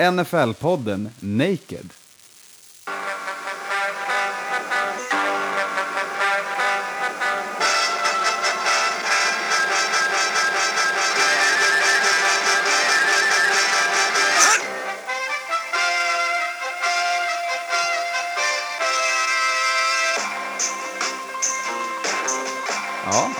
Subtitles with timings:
[0.00, 1.88] NFL-podden Naked.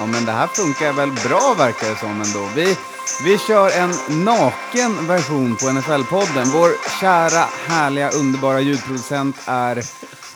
[0.01, 2.49] Ja, men det här funkar väl bra verkar det som ändå.
[2.55, 2.77] Vi,
[3.25, 6.45] vi kör en naken version på NFL-podden.
[6.53, 9.83] Vår kära, härliga, underbara ljudproducent är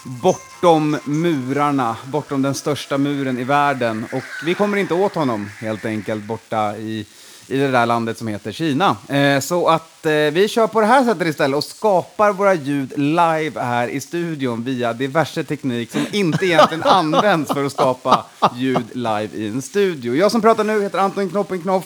[0.02, 4.06] bortom murarna, bortom den största muren i världen.
[4.12, 7.06] Och vi kommer inte åt honom helt enkelt borta i,
[7.46, 8.96] i det där landet som heter Kina.
[9.08, 12.92] Eh, så att eh, vi kör på det här sättet istället och skapar våra ljud
[12.98, 18.86] live här i studion via diverse teknik som inte egentligen används för att skapa ljud
[18.92, 20.14] live i en studio.
[20.14, 21.84] Jag som pratar nu heter Anton Knoppenknoff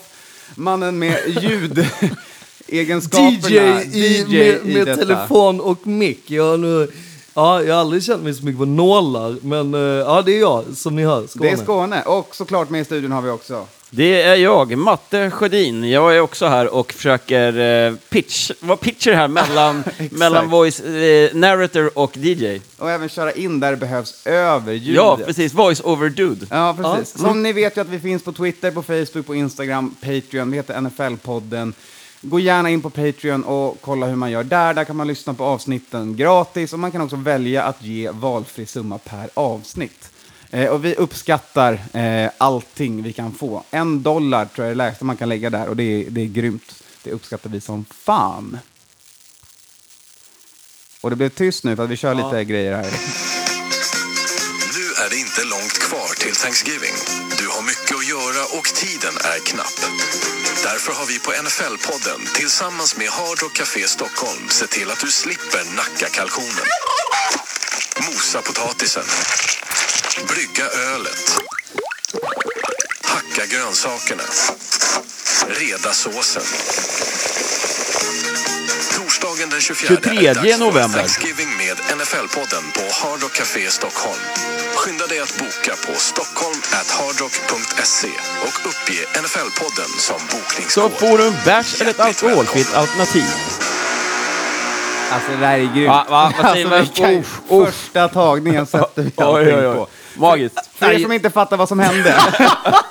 [0.54, 3.82] mannen med ljudegenskaperna.
[3.82, 5.00] DJ, i, med, med detta.
[5.00, 6.30] telefon och mick.
[6.30, 6.88] Jag nu,
[7.34, 10.40] ja, jag har aldrig känt mig så mycket på nålar, men eh, ja, det är
[10.40, 11.26] jag som ni hör.
[11.26, 11.46] Skåne.
[11.46, 12.02] Det är Skåne.
[12.02, 13.66] Och såklart med i studion har vi också.
[13.90, 15.90] Det är jag, Matte Sjödin.
[15.90, 21.34] Jag är också här och försöker eh, pitch, vara pitcher här mellan, mellan voice, eh,
[21.34, 22.60] narrator och DJ.
[22.78, 24.96] Och även köra in där det behövs över ljudet.
[24.96, 25.54] Ja, precis.
[25.54, 26.46] Voice over dude.
[26.50, 27.20] Ja, precis.
[27.20, 30.50] Som ni vet ju att vi finns på Twitter, på Facebook, på Instagram, Patreon.
[30.50, 31.72] Vi heter NFL-podden.
[32.20, 34.74] Gå gärna in på Patreon och kolla hur man gör där.
[34.74, 38.66] Där kan man lyssna på avsnitten gratis och man kan också välja att ge valfri
[38.66, 40.10] summa per avsnitt.
[40.50, 43.64] Eh, och vi uppskattar eh, allting vi kan få.
[43.70, 46.20] En dollar tror jag är det lägsta man kan lägga där och det är, det
[46.20, 46.82] är grymt.
[47.02, 48.58] Det uppskattar vi som fan.
[51.00, 52.90] Och det blev tyst nu för att vi kör lite grejer här.
[54.76, 56.94] Nu är det inte långt kvar till Thanksgiving.
[57.38, 59.78] Du har mycket att göra och tiden är knapp.
[60.62, 65.10] Därför har vi på NFL-podden tillsammans med Hard Rock Café Stockholm sett till att du
[65.10, 66.66] slipper nacka kalkonen.
[68.06, 69.04] Mosa potatisen.
[70.26, 70.64] Brygga
[70.94, 71.38] ölet.
[73.04, 74.22] Hacka grönsakerna.
[75.48, 76.42] Reda såsen.
[78.96, 80.98] Torsdagen den 24 23 är dags för november.
[80.98, 84.20] Thanksgiving med NFL-podden på Hard Rock Café Stockholm.
[84.74, 88.08] Skynda dig att boka på stockholm.hardrock.se
[88.42, 90.92] och uppge NFL-podden som Så bokningskod.
[91.00, 93.24] får du en bärs eller ett alkoholfritt alternativ.
[95.12, 95.88] Alltså det där är grymt.
[95.88, 96.78] Va, va, vad säger man?
[96.78, 97.66] alltså, kan, Uff, uff.
[97.74, 99.74] Första tagningen sätter vi Oj, allting oj, oj.
[99.76, 99.86] på.
[100.16, 100.70] Magiskt.
[100.74, 102.14] För er som inte fattar vad som hände.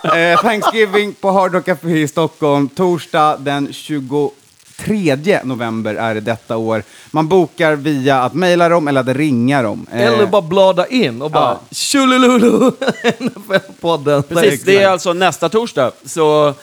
[0.34, 2.70] eh, Thanksgiving på Hard Rock Café i Stockholm.
[2.70, 6.84] Torsdag den 23 november är det detta år.
[7.12, 9.88] Man bokar via att mejla dem eller att ringa dem.
[9.92, 11.60] Eh, Eller bara blada in och bara Ja.
[11.72, 12.72] tjolilulu,
[13.20, 14.22] NFL-podden.
[14.22, 15.92] Precis, det är alltså nästa torsdag.
[16.06, 16.54] Så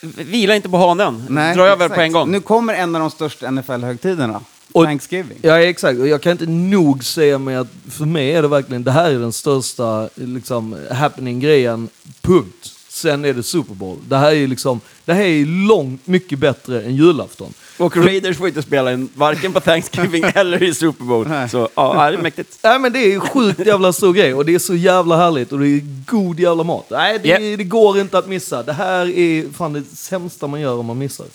[0.00, 1.26] vila inte på hanen.
[1.28, 1.94] nej, Dra över exakt.
[1.94, 2.30] på en gång.
[2.30, 4.40] Nu kommer en av de största NFL-högtiderna.
[4.72, 5.38] Och- Thanksgiving.
[5.42, 5.98] Ja, exakt.
[6.00, 9.10] Och jag kan inte nog säga mig att för mig är det verkligen, det här
[9.10, 11.88] är den största liksom, happening-grejen,
[12.20, 12.72] punkt.
[12.88, 13.98] Sen är det Super Bowl.
[14.08, 17.52] Det här är liksom, det här är långt mycket bättre än julafton.
[17.78, 21.28] Och Raiders får inte spela in varken på Thanksgiving eller i Super Bowl.
[21.28, 21.48] Nej.
[21.48, 22.58] Så ja, det är mäktigt.
[22.62, 25.58] Nej men det är sjukt jävla stor grej och det är så jävla härligt och
[25.58, 26.86] det är god jävla mat.
[26.90, 27.40] Nej, det, Japp.
[27.40, 28.62] det går inte att missa.
[28.62, 31.26] Det här är fan det sämsta man gör om man missar.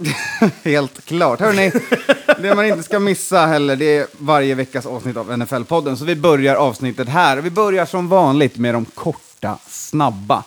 [0.64, 1.40] Helt klart.
[1.40, 1.72] Hörrni,
[2.42, 5.96] det man inte ska missa heller, det är varje veckas avsnitt av NFL-podden.
[5.96, 7.38] Så vi börjar avsnittet här.
[7.38, 10.44] Vi börjar som vanligt med de korta, snabba.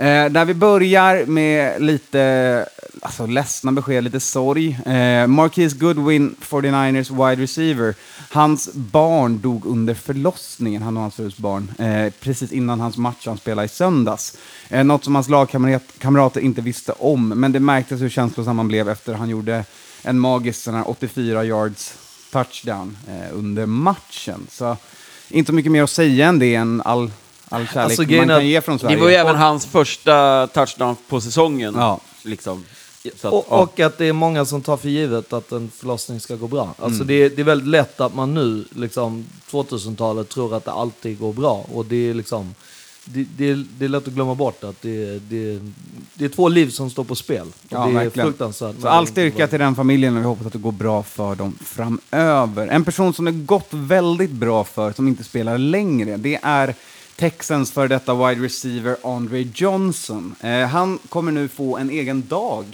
[0.00, 2.66] Eh, där vi börjar med lite
[3.02, 4.78] alltså, ledsna besked, lite sorg.
[4.86, 7.94] Eh, Marquise Goodwin, 49ers wide receiver.
[8.30, 13.26] Hans barn dog under förlossningen, han och hans frus barn, eh, precis innan hans match
[13.26, 14.36] han spelade i söndags.
[14.68, 18.88] Eh, något som hans lagkamrater inte visste om, men det märktes hur känslosam han blev
[18.88, 19.64] efter han gjorde
[20.02, 21.94] en magisk 84 yards
[22.32, 24.46] touchdown eh, under matchen.
[24.50, 24.76] Så
[25.28, 27.10] inte så mycket mer att säga än det, än all,
[27.52, 28.96] all kärlek Alltså, man är kan ge från Sverige.
[28.96, 31.74] Det var ju även hans första touchdown på säsongen.
[31.76, 32.00] Ja.
[32.22, 32.64] Liksom.
[33.16, 33.62] Så att, Och, ja.
[33.62, 36.74] och att det är många som tar för givet att en förlossning ska gå bra.
[36.78, 40.72] Alltså det, är, det är väldigt lätt att man nu, liksom 2000-talet, tror att det
[40.72, 41.66] alltid går bra.
[41.72, 42.54] Och det är liksom,
[43.04, 45.60] det, det, är, det är lätt att glömma bort att det, det,
[46.14, 47.46] det är två liv som står på spel.
[47.68, 48.28] Ja, det är verkligen.
[48.28, 48.76] fruktansvärt.
[48.80, 51.58] Så all styrka till den familjen och vi hoppas att det går bra för dem
[51.64, 52.68] framöver.
[52.68, 56.74] En person som det gått väldigt bra för, som inte spelar längre, det är
[57.20, 60.34] Texans för detta wide receiver Andre Johnson.
[60.40, 62.64] Eh, han kommer nu få en egen dag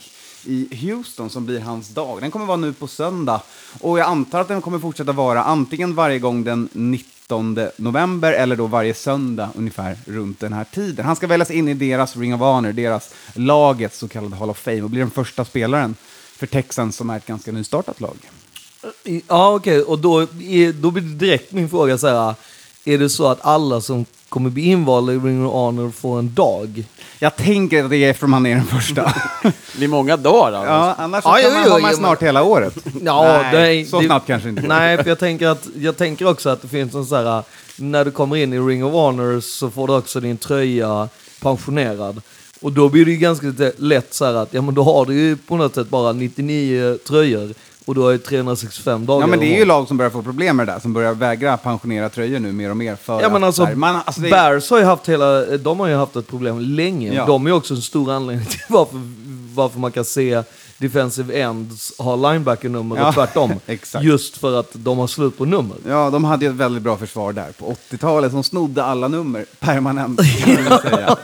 [0.45, 2.21] i Houston som blir hans dag.
[2.21, 3.41] Den kommer vara nu på söndag
[3.81, 8.57] och jag antar att den kommer fortsätta vara antingen varje gång den 19 november eller
[8.57, 11.05] då varje söndag ungefär runt den här tiden.
[11.05, 14.59] Han ska väljas in i deras Ring of Honor, deras lagets så kallade Hall of
[14.59, 15.95] Fame och blir den första spelaren
[16.37, 18.17] för Texans som är ett ganska nystartat lag.
[19.29, 19.83] Ja, okej.
[19.83, 20.27] Och då,
[20.75, 22.35] då blir direkt min fråga så här.
[22.85, 26.35] Är det så att alla som kommer bli invalda i Ring of Honor får en
[26.35, 26.85] dag?
[27.19, 29.15] Jag tänker att det är eftersom han är den första.
[29.79, 30.73] Det är många dagar alltså.
[30.73, 32.75] ja, annars Ja, kan jo, man jo, ha med jo, snart hela året.
[33.03, 34.63] Ja, Nej, det- så det- snabbt kanske inte.
[34.63, 37.43] Nej, för jag tänker, att, jag tänker också att det finns en så här,
[37.77, 41.09] när du kommer in i Ring of Honor så får du också din tröja
[41.43, 42.23] pensionerad.
[42.61, 45.07] Och då blir det ju ganska lite lätt så här att, ja men då har
[45.07, 47.55] du ju på något sätt bara 99 tröjor
[47.87, 49.21] och du har ju 365 dagar.
[49.21, 50.93] Ja, men det är att ju lag som börjar få problem med det där, som
[50.93, 52.97] börjar vägra pensionera tröjor nu mer och mer.
[52.97, 55.57] För Ja men att, alltså, så här, man, alltså det, Bears har ju haft hela,
[55.57, 57.15] de har ju haft ett problem länge.
[57.15, 57.27] Ja.
[57.27, 59.01] De är ju också en stor anledning till varför,
[59.55, 60.43] varför man kan se
[60.79, 63.53] defensive ends ha linebacker-nummer Ja, och tvärtom.
[64.01, 65.77] Just för att de har slut på nummer.
[65.89, 69.45] Ja, de hade ju ett väldigt bra försvar där på 80-talet som snodde alla nummer
[69.59, 70.21] permanent.
[70.45, 71.17] Kan man säga.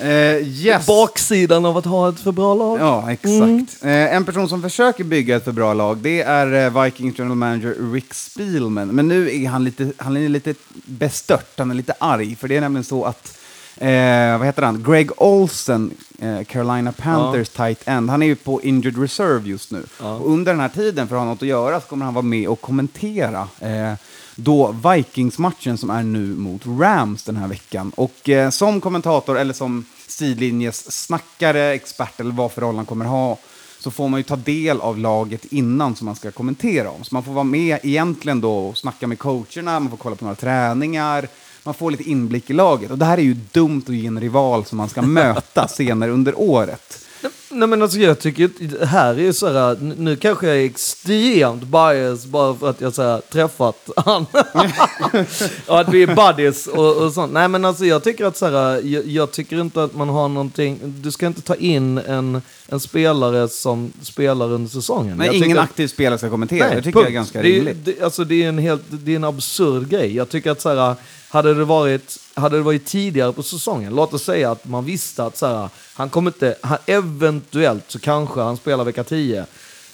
[0.00, 0.86] Eh, yes.
[0.86, 2.80] Baksidan av att ha ett för bra lag.
[2.80, 3.84] Ja, exakt.
[3.84, 7.36] Eh, en person som försöker bygga ett för bra lag, det är eh, Vikings general
[7.36, 8.88] manager Rick Spielman.
[8.88, 10.54] Men nu är han lite, han är lite
[10.84, 12.36] bestört, han är lite arg.
[12.36, 13.38] För det är nämligen så att,
[13.76, 18.62] eh, vad heter han, Greg Olsen, eh, Carolina Panthers tight end, han är ju på
[18.62, 19.82] injured reserve just nu.
[20.00, 22.22] Och under den här tiden, för att ha något att göra, så kommer han vara
[22.22, 23.92] med och kommentera eh,
[24.36, 27.92] då Vikings-matchen som är nu mot Rams den här veckan.
[27.96, 33.04] Och eh, som kommentator, eller som sidlinjes snackare, expert eller vad för roll han kommer
[33.04, 33.38] ha,
[33.78, 37.04] så får man ju ta del av laget innan som man ska kommentera om.
[37.04, 40.24] Så man får vara med egentligen då och snacka med coacherna, man får kolla på
[40.24, 41.28] några träningar,
[41.62, 42.90] man får lite inblick i laget.
[42.90, 46.10] Och det här är ju dumt att ge en rival som man ska möta senare
[46.10, 47.05] under året.
[47.50, 51.62] Nej men alltså jag tycker det här är så här, nu kanske jag är extremt
[51.62, 54.26] bias bara för att jag så här, träffat han.
[55.66, 57.32] och att vi är buddies och, och sånt.
[57.32, 60.28] Nej men alltså jag tycker att så här, jag, jag tycker inte att man har
[60.28, 65.16] någonting, du ska inte ta in en, en spelare som spelar under säsongen.
[65.16, 66.96] Men jag ingen aktiv spelare ska kommentera, det tycker punkt.
[66.96, 67.84] jag är ganska det, är- rimligt.
[67.84, 70.16] Det, alltså det är en helt, det är en absurd grej.
[70.16, 70.94] Jag tycker att så här,
[71.28, 75.24] hade det varit, hade det varit tidigare på säsongen, låt oss säga att man visste
[75.24, 79.46] att så här, han kommer inte, han, eventuellt så kanske han spelar vecka 10.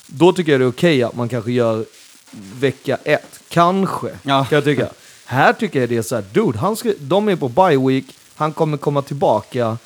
[0.07, 1.85] Då tycker jag det är okej att man kanske gör
[2.61, 3.41] vecka 1.
[3.49, 4.45] Kanske, Ja.
[4.45, 4.89] kan jag tycka.
[5.27, 8.05] Här tycker jag det är så här, dude, han ska, de är på bye week,
[8.35, 9.79] han kommer komma tillbaka.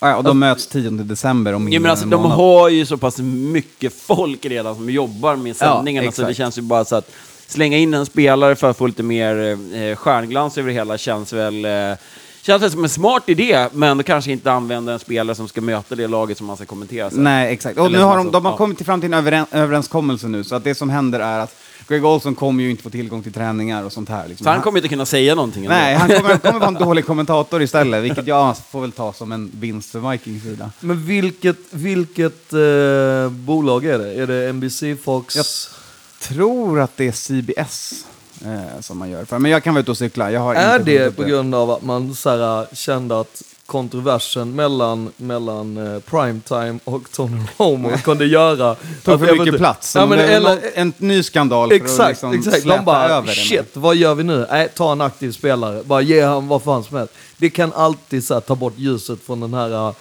[0.00, 2.36] Ja, och de möts 10 december om Ja, men alltså, de månad.
[2.36, 6.28] har ju så pass mycket folk redan som jobbar med sändningarna, så exakt.
[6.28, 7.10] det känns ju bara så att
[7.50, 11.32] slänga in en spelare för att få lite mer eh, stjärnglans över det hela känns
[11.32, 11.98] väl, eh,
[12.42, 15.60] känns väl som en smart idé, men då kanske inte använda en spelare som ska
[15.60, 17.24] möta det laget som man ska kommentera sen.
[17.24, 17.78] Nej, exakt.
[17.78, 18.58] Och Eller nu har de, de har ja.
[18.58, 21.56] kommit till fram till en överen, överenskommelse nu, så att det som händer är att
[21.88, 24.28] Greg Olson kommer ju inte få tillgång till träningar och sånt här.
[24.28, 24.44] Liksom.
[24.44, 25.76] Så han kommer inte kunna säga någonting ändå.
[25.76, 29.12] Nej, han kommer, han kommer vara en dålig kommentator istället, vilket jag får väl ta
[29.12, 30.70] som en vinst för Vikings sida.
[30.80, 34.14] Men vilket, vilket eh, bolag är det?
[34.14, 35.36] Är det NBC, Fox?
[35.36, 35.46] Jag
[36.20, 38.04] tror att det är CBS
[38.44, 39.38] eh, som man gör för.
[39.38, 40.30] Men jag kan vara ute och cykla.
[40.30, 44.54] Jag har Är inte det på grund av att man så här, kände att kontroversen
[44.54, 48.76] mellan, mellan eh, Primetime och Tony Romo kunde göra...
[49.04, 49.94] Tog för mycket plats.
[49.96, 52.62] Ja, men, det eller, en ny skandal för att exakt, liksom exakt.
[52.62, 53.34] släpa De bara, över det.
[53.34, 54.46] shit, vad gör vi nu?
[54.50, 55.82] Nej, ta en aktiv spelare.
[55.84, 57.14] Bara ge han vad fan som helst.
[57.36, 59.94] Det kan alltid så här, ta bort ljuset från den här uh,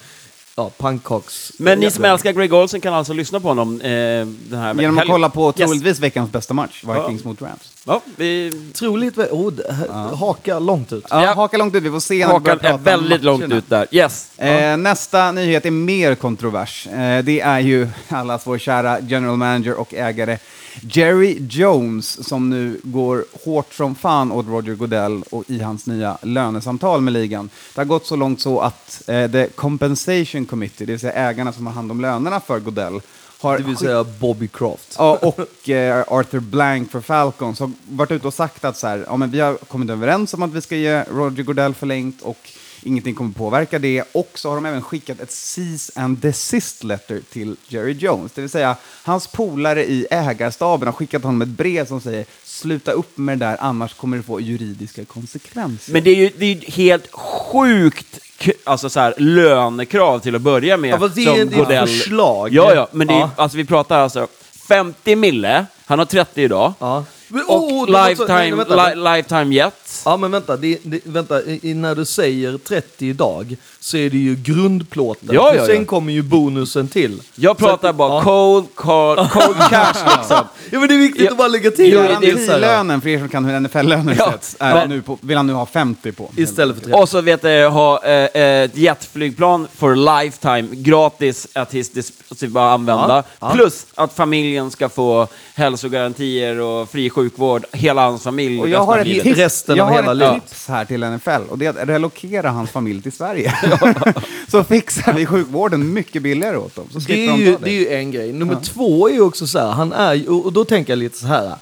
[0.60, 1.52] ja, pannkaks...
[1.58, 4.78] Men ni som älskar Greg Olsen kan alltså lyssna på honom eh, den här Genom
[4.78, 5.08] att helgen.
[5.08, 5.56] kolla på Yes.
[5.56, 7.72] troligtvis veckans bästa match, Vikings mot Rams.
[7.90, 11.06] Ja, vi Troligt, oh, haka långt ut.
[11.10, 11.34] Ja, Ja.
[11.34, 13.70] haka långt ut, vi får se när vi börjar hakan är om väldigt långt ut
[13.70, 13.88] där.
[13.92, 14.40] Yes.
[14.40, 16.88] Eh, nästa nyhet är mer kontrovers.
[16.88, 20.38] Eh, det är ju allas vår kära general manager och ägare
[20.82, 26.18] Jerry Jones som nu går hårt som fan åt Roger Goodell och i hans nya
[26.22, 27.50] lönesamtal med ligan.
[27.76, 31.54] Det har gått så långt så att eh, The Compensation Committee, det vill säga ägarna
[31.54, 33.02] som har hand om lönerna för Goodell,
[33.40, 34.96] har Det vill säga Bobby Kraft.
[34.98, 39.06] Ja, och eh, Arthur Blank för Falcons har varit ute och sagt att så här,
[39.08, 42.50] ja, men vi har kommit överens om att vi ska ge Roger Goodell förlängt och
[42.84, 44.04] ingenting kommer påverka det.
[44.12, 48.32] Och så har de även skickat ett cease and desist letter till Jerry Jones.
[48.32, 52.26] Det vill säga, hans polare i ägarstaben har skickat honom ett brev som säger
[52.60, 55.94] sluta upp med det där, annars kommer det få juridiska konsekvenser.
[55.94, 58.20] Men det är ju, det är ju helt sjukt
[58.64, 60.90] alltså så här, lönekrav till att börja med.
[60.90, 62.54] Ja, fast det är- som det är ett förslag.
[62.54, 63.30] Ja, ja, men det är, Ja.
[63.36, 64.28] alltså, vi pratar alltså
[64.68, 66.74] 50 mille, han har 30 idag.
[66.80, 67.06] Ja.
[67.28, 69.89] Men, Och oh, så- lifetime, nej, li, lifetime jet.
[70.06, 74.18] Ja, men vänta, det, det, vänta i, när du säger 30 idag så är det
[74.18, 75.30] ju grundplåten.
[75.32, 75.86] Ja, För ja, sen ja.
[75.86, 77.22] kommer ju bonusen till.
[77.36, 78.22] Jag pratar Så- bara ja.
[78.24, 80.38] cold, cold, cold cash liksom.
[80.72, 81.32] Ja, men det är viktigt Ja.
[81.32, 81.94] att bara lägga till.
[81.94, 82.08] Jo, det.
[82.08, 85.38] det är Garantilönen, för er som kan hur NFL-löner Ja, sätts, är nu på, vill
[85.38, 86.32] han nu ha 50 på.
[86.36, 86.98] Istället för 30.
[87.02, 88.30] Och så vet du, ha eh,
[88.64, 93.08] ett jetflygplan for lifetime, gratis att his dispositiva använda.
[93.16, 93.52] Ja, ja.
[93.52, 98.60] Plus att familjen ska få hälsogarantier och fri sjukvård, hela hans familj.
[98.62, 100.50] Och jag har ett tips, Resten jag har hela ett livet.
[100.50, 103.54] tips här till NFL och det är att relokera hans familj till Sverige.
[104.52, 106.88] så fixar vi sjukvården mycket billigare åt dem.
[106.94, 108.34] Så Det är, de ju, ta det är ju en grej.
[108.34, 111.18] Nummer två är ju också så här, han är ju- och då tänker jag lite
[111.18, 111.56] så här.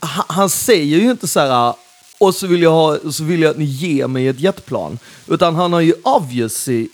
[0.00, 1.74] Han, han säger ju inte så här,
[2.20, 4.98] och så vill, jag ha, så vill jag att ni ger mig ett jetplan.
[5.26, 6.88] Utan han har ju obviously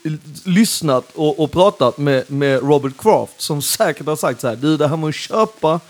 [0.45, 4.77] lyssnat och, och pratat med, med Robert Kraft som säkert har sagt så här, du
[4.77, 5.81] det här med att köpa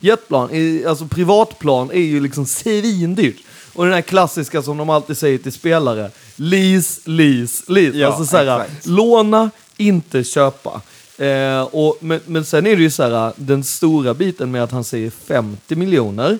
[0.00, 0.50] jetplan,
[0.88, 3.36] alltså privatplan är ju liksom svindyrt.
[3.72, 7.98] Och den här klassiska som de alltid säger till spelare, lease, lease, lease.
[7.98, 10.80] Ja, alltså så här, låna, inte köpa.
[11.18, 14.72] Eh, och, men, men sen är det ju så här, den stora biten med att
[14.72, 16.38] han säger 50 miljoner.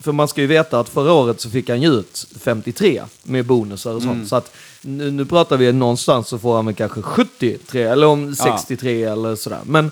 [0.00, 3.44] För man ska ju veta att förra året så fick han ju ut 53 med
[3.44, 4.28] bonusar och sånt.
[4.28, 8.34] Så att nu, nu pratar vi någonstans så får han väl kanske 73 eller om
[8.34, 9.60] 63 eller sådär.
[9.64, 9.90] Men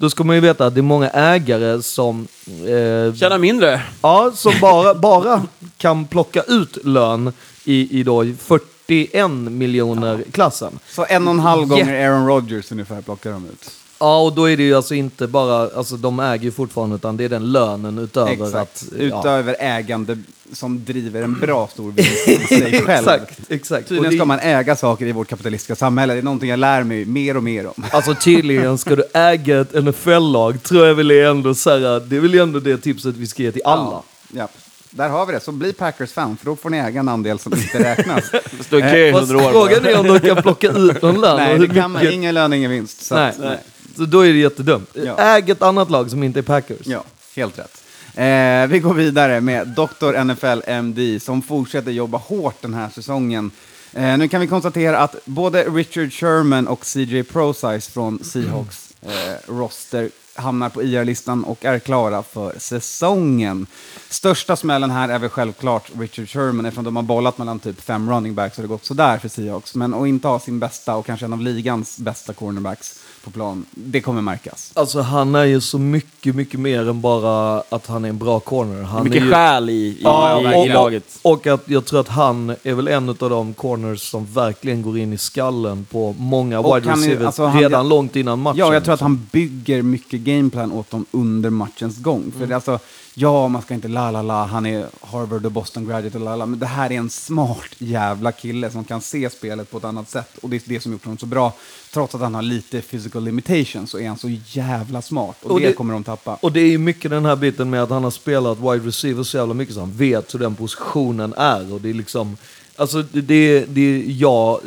[0.00, 3.82] då ska man ju veta att det är många ägare som eh, Tjäna mindre.
[4.02, 5.42] Ja, som bara, bara
[5.76, 7.32] kan plocka ut lön
[7.64, 10.78] i, i då 41 miljoner klassen.
[10.88, 11.78] Så en och en halv Yeah.
[11.86, 13.70] gånger Aaron Rodgers ungefär plockar de ut.
[13.98, 17.16] Ja, och då är det ju alltså inte bara, alltså de äger ju fortfarande, utan
[17.16, 18.54] det är den lönen utöver Exakt.
[18.54, 18.84] att...
[18.98, 19.18] ja.
[19.20, 20.18] Utöver ägande
[20.52, 23.08] som driver en bra stor vinst i sig själv.
[23.08, 23.88] Exakt, exakt.
[23.88, 26.12] Tydligen ska man äga saker i vårt kapitalistiska samhälle.
[26.12, 27.84] Det är någonting jag lär mig mer och mer om.
[27.90, 32.16] Alltså tydligen ska du äga ett NFL-lag, tror jag väl är ändå så här, det
[32.16, 33.90] är väl ändå det tipset vi ska ge till alla.
[33.92, 34.02] Ja,
[34.32, 34.48] ja.
[34.92, 35.40] Där har vi det.
[35.40, 38.24] Så bli Packers-fan, för då får ni äga en andel som inte räknas.
[38.60, 39.50] Stå i kö i Fast hundra år.
[39.52, 41.36] frågan är om de kan plocka ut någon lön.
[41.36, 42.06] nej, det kan man.
[42.12, 43.04] Ingen lön, ingen vinst.
[43.06, 43.28] Så Nej.
[43.30, 43.58] att, nej.
[43.96, 44.90] Så då är det jättedumt.
[44.92, 45.16] Ja.
[45.18, 46.86] Äg ett annat lag som inte är Packers.
[46.86, 47.04] Ja,
[47.36, 47.79] helt rätt.
[48.14, 50.24] Eh, vi går vidare med Dr.
[50.24, 53.50] NFL MD som fortsätter jobba hårt den här säsongen.
[53.92, 59.52] Eh, nu kan vi konstatera att både Richard Sherman och CJ Prosize från Seahawks eh,
[59.52, 63.66] roster hamnar på IR-listan och är klara för säsongen.
[64.08, 68.10] Största smällen här är väl självklart Richard Sherman eftersom de har bollat mellan typ fem
[68.10, 69.74] running backs och det har gått sådär för Seahawks.
[69.74, 73.66] Men att inte ha sin bästa och kanske en av ligans bästa cornerbacks på plan,
[73.70, 74.72] det kommer märkas.
[74.74, 78.40] Alltså han är ju så mycket, mycket mer än bara att han är en bra
[78.40, 78.82] corner.
[78.82, 79.30] Han Mycket är ju...
[79.32, 81.18] själ i, i, Ja, i, och, i laget.
[81.22, 84.98] och att jag tror att han är väl en av de corners som verkligen går
[84.98, 88.58] in i skallen på många Och wide han receivers alltså han- redan långt innan matchen.
[88.58, 92.20] Ja, jag tror att han bygger mycket gameplan åt dem under matchens gång.
[92.22, 92.32] Mm.
[92.38, 92.78] För det är alltså,
[93.20, 96.36] ja, man ska inte la la la, han är Harvard och Boston graduate och la
[96.36, 99.84] la, men det här är en smart jävla kille som kan se spelet på ett
[99.84, 100.38] annat sätt.
[100.42, 101.52] Och det är det som gjort honom så bra.
[101.92, 105.36] Trots att han har lite physical limitations så är han så jävla smart.
[105.42, 106.34] Och, Och det, det- kommer de tappa.
[106.34, 109.36] Och det är mycket den här biten med att han har spelat wide receiver så
[109.36, 111.72] jävla mycket så han vet hur den positionen är.
[111.72, 112.36] Och det är liksom,
[112.76, 114.60] alltså det, det, det är jag,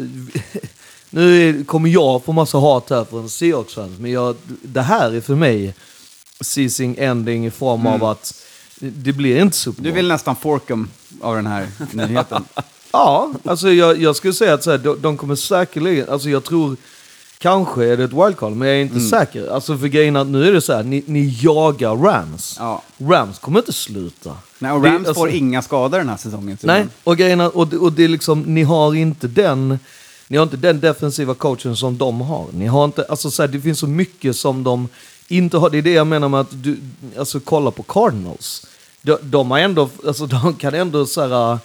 [1.09, 5.35] nu kommer jag få massa hat här från Seahawks-fans, men jag, det här är för
[5.35, 5.73] mig
[6.41, 8.42] seasing ending i form av att
[8.89, 9.85] det blir inte Super Bowl.
[9.91, 10.89] Du vill nästan forkum
[11.21, 12.43] av den här nyheten.
[12.91, 16.43] Ja, alltså jag, jag skulle säga att så här, de, de kommer säkerligen, alltså jag
[16.43, 16.75] tror,
[17.37, 18.93] kanske är det ett wildcard, men jag är Mm.
[18.97, 19.47] inte säker.
[19.53, 22.55] Alltså för grejen att nu är det så här, ni, ni jagar Rams.
[22.59, 22.81] Ja.
[22.97, 24.35] Rams kommer inte sluta.
[24.59, 26.57] Nej, och Det- Rams alltså- får inga skador den här säsongen.
[26.61, 29.79] Nej, och grejen är, och, det- och det är liksom, ni har inte den,
[30.27, 32.45] ni har inte den defensiva coachen som de har.
[32.53, 34.87] Ni har inte, alltså så här, det finns så mycket som de
[35.27, 35.69] inte har.
[35.69, 36.77] Det är det jag menar med att du,
[37.17, 38.65] alltså kolla på Cardinals.
[39.05, 41.59] De, de har ändå, alltså de kan ändå så här, eh,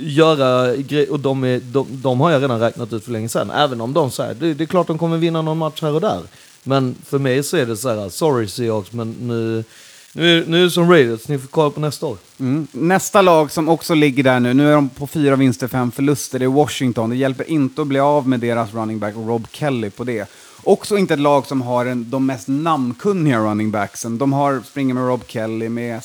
[0.00, 3.50] göra grejer, och de, är, de, de har jag redan räknat ut för länge sedan.
[3.50, 6.00] Även om de säger, det, det är klart de kommer vinna någon match här och
[6.00, 6.22] där.
[6.62, 9.64] Men för mig så är det så här, eh, sorry Seahawks, men nu,
[10.12, 12.16] nu, är- nu är det som Raiders, ni får kolla på nästa år.
[12.40, 12.66] Mm.
[12.72, 16.38] Nästa lag som också ligger där nu, nu är de på fyra vinster, fem förluster,
[16.38, 17.10] det är Washington.
[17.10, 20.28] Det hjälper inte att bli av med deras running back Rob Kelly på det.
[20.62, 24.18] Också inte ett lag som har en, de mest namnkunniga running backsen.
[24.18, 26.00] De har, springer med Rob Kelly, med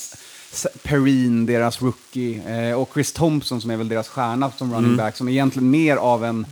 [0.83, 5.17] Perrine, deras rookie, eh, och Chris Thompson som är väl deras stjärna som running back,
[5.17, 6.45] som är egentligen mer av en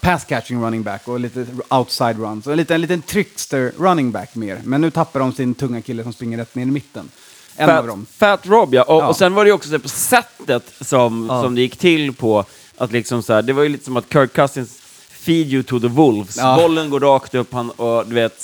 [0.00, 2.42] pass catching running back och lite outside run.
[2.42, 4.60] Så en liten, en liten trickster running back mer.
[4.64, 7.08] Men nu tappar de sin tunga kille som springer rätt ner i mitten.
[7.56, 8.06] En av Fat, dem.
[8.16, 8.82] Fat Rob, ja.
[8.82, 9.08] Och, Ja.
[9.08, 11.42] och sen var det också på sättet som, Ja.
[11.42, 12.44] som det gick till på.
[12.78, 14.78] Att liksom så här, det var ju lite som att Kirk Cousins
[15.10, 16.36] feed you to the Wolves.
[16.36, 16.56] Ja.
[16.56, 18.42] Bollen går rakt upp han, och du vet,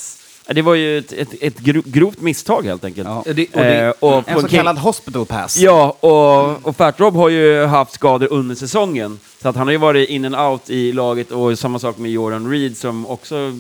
[0.55, 3.09] Det var ju ett, ett, ett gro- grovt misstag helt enkelt.
[3.09, 3.23] Ja.
[3.27, 5.57] Det- och det- Eh, och En så King- kallad hospital pass.
[5.59, 9.19] Ja, och, och Fat Rob har ju haft skador under säsongen.
[9.43, 12.11] Så att han har ju varit in and out i laget och samma sak med
[12.11, 13.53] Jordan Reed som också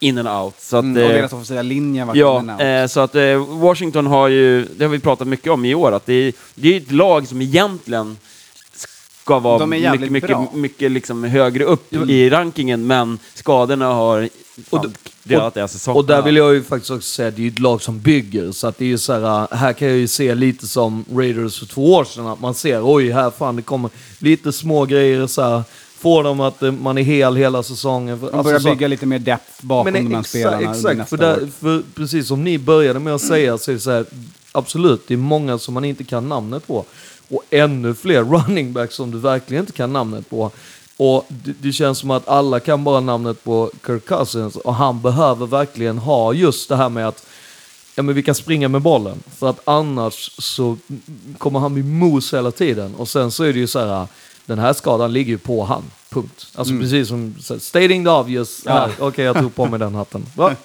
[0.00, 0.54] in and out.
[0.60, 2.60] Så att, Mm, och eh, deras offensiva linje var Ja, in and out.
[2.60, 5.92] eh, så att eh, Washington har ju, det har vi pratat mycket om i år,
[5.92, 8.16] att det är, det är ett lag som egentligen
[9.28, 10.48] ska vara De är mycket, jävligt mycket, bra.
[10.54, 14.28] mycket liksom högre upp i rankingen, men skadorna har
[14.70, 15.96] Och d- delat deras säsong.
[15.96, 18.00] Och där vill jag ju faktiskt också säga att det är ju ett lag som
[18.00, 18.52] bygger.
[18.52, 21.04] Så att det är ju så här, äh, här kan jag ju se lite som
[21.14, 22.26] Raiders för två år sedan.
[22.26, 25.62] Att man ser, oj, här fan det kommer lite små grejer så här.
[25.98, 28.20] Får dem att eh, man är hel hela säsongen.
[28.32, 31.16] De börjar så- bygga lite mer depth bakom de här exa- spelarna under Exakt, nästa
[31.16, 31.48] för, där, år.
[31.60, 34.04] för precis som ni började med att säga så är det så här,
[34.52, 36.84] absolut, det är många som man inte kan namnet på.
[37.28, 40.50] Och ännu fler running backs som du verkligen inte kan namnet på.
[40.96, 45.02] Och det, det känns som att alla kan bara namnet på Kirk Cousins och han
[45.02, 47.26] behöver verkligen ha just det här med att
[47.94, 49.22] ja, men vi kan springa med bollen.
[49.38, 50.76] För att annars så
[51.38, 52.94] kommer han bli mos hela tiden.
[52.94, 54.06] Och sen så är det ju så här,
[54.46, 55.82] den här skadan ligger ju på han.
[56.08, 56.46] Punkt.
[56.54, 58.62] Alltså precis som stating the obvious.
[58.64, 58.88] Ja.
[58.98, 60.26] Okej, jag tog på mig den hatten.
[60.34, 60.54] Bra.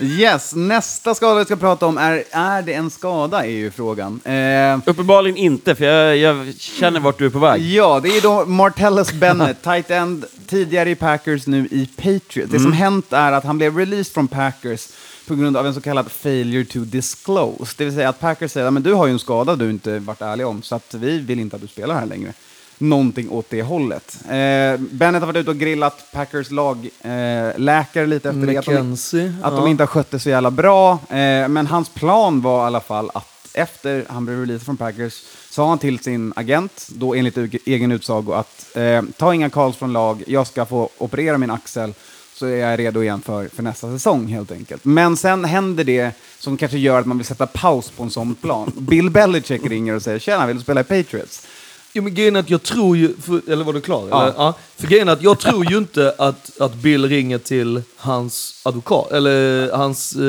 [0.00, 4.20] Yes, nästa skada vi ska prata om är, är det en skada är ju frågan.
[4.24, 7.60] Eh, Uppenbarligen inte, för jag, jag känner vart du är på väg.
[7.62, 12.50] Ja, det är då Martellus Bennett, tight end, tidigare i Packers, nu i Patriots.
[12.50, 12.62] Det Mm.
[12.62, 14.88] som hänt är att han blev released från Packers
[15.26, 17.74] på grund av en så kallad failure to disclose.
[17.76, 20.22] Det vill säga att Packers säger men du har ju en skada du inte varit
[20.22, 22.32] ärlig om, så att vi vill inte att du spelar här längre.
[22.80, 24.18] Någonting åt det hållet.
[24.24, 28.56] Eh, Bennett har varit ute och grillat Packers lagläkare eh, lite efter det.
[28.56, 29.34] Att de, McKenzie.
[29.42, 29.58] att ja.
[29.58, 30.92] de inte har skött det så jävla bra.
[30.92, 35.22] Eh, men hans plan var i alla fall att efter han blev released från Packers
[35.50, 39.92] sa han till sin agent, då enligt egen utsago, att eh, ta inga calls från
[39.92, 41.94] lag, jag ska få operera min axel
[42.34, 44.84] så är jag redo igen för, för nästa säsong helt enkelt.
[44.84, 48.34] Men sen händer det som kanske gör att man vill sätta paus på en sån
[48.34, 48.72] plan.
[48.76, 51.46] Bill Belichick ringer och säger tjena, vill du spela i Patriots?
[51.92, 54.08] Jo men grejen är att jag tror ju, för, eller var du klar?
[54.10, 54.22] Ja.
[54.22, 54.34] Eller?
[54.36, 54.54] Ja.
[54.76, 59.12] För grejen är att jag tror ju inte att, att Bill ringer till hans advokat,
[59.12, 60.20] eller hans eh,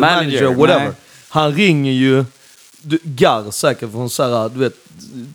[0.00, 0.84] manager, whatever.
[0.84, 0.92] nej.
[1.28, 2.24] Han ringer ju,
[2.82, 4.74] du, Gar säkert från så här, du vet,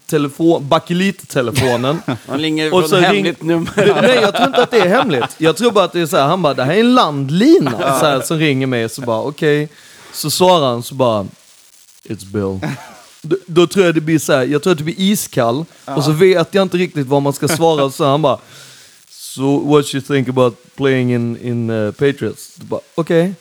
[0.06, 2.01] telefon, bakelittelefonen.
[2.27, 4.01] Han ringer Och från hemligt ring- nummer.
[4.01, 5.36] Nej jag tror inte att det är hemligt.
[5.38, 7.72] Jag tror bara att det är så här, han bara, det här är en landlina
[8.00, 8.89] så här, som ringer mig.
[8.89, 9.70] Så bara, okej.
[10.13, 11.27] Så svarar han så bara,
[12.04, 12.70] it's Bill.
[13.25, 15.65] Då, då tror jag det blir så här, jag tror att det blir iskall.
[15.86, 17.92] Och så vet jag inte riktigt vad man ska svara.
[17.92, 18.38] Så han bara,
[19.09, 22.55] so what you think about playing in, in uh, Patriots?
[22.96, 23.33] Okej.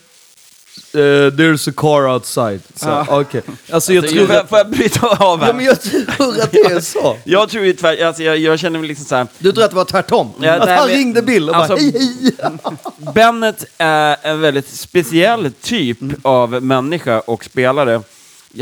[0.94, 2.61] Uh, there's a car outside.
[2.75, 3.07] Så, Ja.
[3.20, 3.42] okej.
[3.70, 5.47] Alltså jag Så, tror jag, att, får jag bryta av här?
[5.47, 7.16] ja, men jag tror att det är så.
[7.25, 9.27] Jag tror ju tvär, alltså jag, jag känner mig liksom så här.
[9.38, 10.31] Du tror att det var tvärtom?
[10.40, 13.12] Ja, att nej, han men- ringde Bill och alltså- bara hej hej.
[13.14, 18.03] Bennett är en väldigt speciell typ av människa och spelare.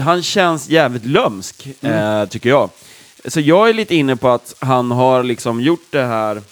[0.00, 2.70] Han känns jävligt lömsk, eh, tycker jag.
[3.24, 6.42] Så jag är lite inne på att han har liksom gjort det här,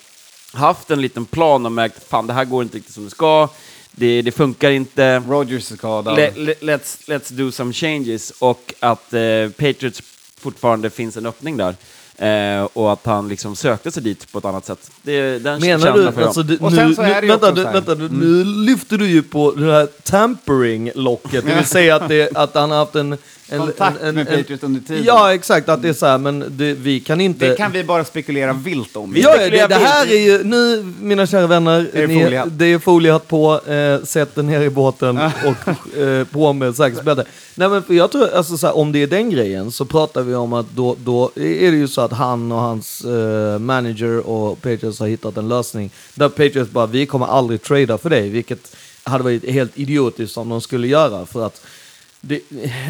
[0.53, 3.49] haft en liten plan och märkt fan det här går inte riktigt som det ska,
[3.93, 5.23] det, det funkar inte.
[5.29, 6.17] Rogers är skadad.
[6.17, 10.03] Le, le, let's, let's do some changes och att eh, Patriots
[10.41, 11.75] fortfarande finns en öppning där.
[12.21, 14.91] Eh, och att han liksom sökte sig dit på ett annat sätt.
[15.03, 19.07] Det, den Menar du, alltså, Och nu, nu, vänta, du, vänta du, nu lyfter du
[19.07, 23.19] ju på det här tampering-locket, det vill säga att, det, att han har haft en...
[23.53, 25.05] en Kontakt en, en, med en, Patriots under tiden.
[25.05, 27.49] Ja, exakt, att det är så här, men det, vi kan inte...
[27.49, 29.13] Det kan vi bara spekulera vilt om.
[29.13, 32.65] Vi Ja, det, det här är ju, nu mina kära vänner, Är det ni- det
[32.67, 37.25] är foliehatt på, eh, sätt den ner i båten och eh, på med säkerhetsbälte.
[37.55, 40.23] Nej men för jag tror, alltså så här, om det är den grejen så pratar
[40.23, 44.27] vi om att då, då är det ju så att han och hans eh, manager
[44.29, 45.91] och Patriots har hittat en lösning.
[46.15, 50.49] Där Patriots bara, vi kommer aldrig trada för dig, vilket hade varit helt idiotiskt om
[50.49, 51.63] de skulle göra för att
[52.21, 52.41] det,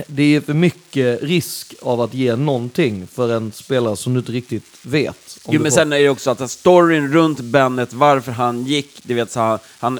[0.06, 4.32] det är för mycket risk av att ge någonting för en spelare som du inte
[4.32, 5.38] riktigt vet.
[5.48, 9.14] Jo, men får- sen är det också att storyn runt Bennett, varför han gick, du
[9.14, 9.98] vet, så han, han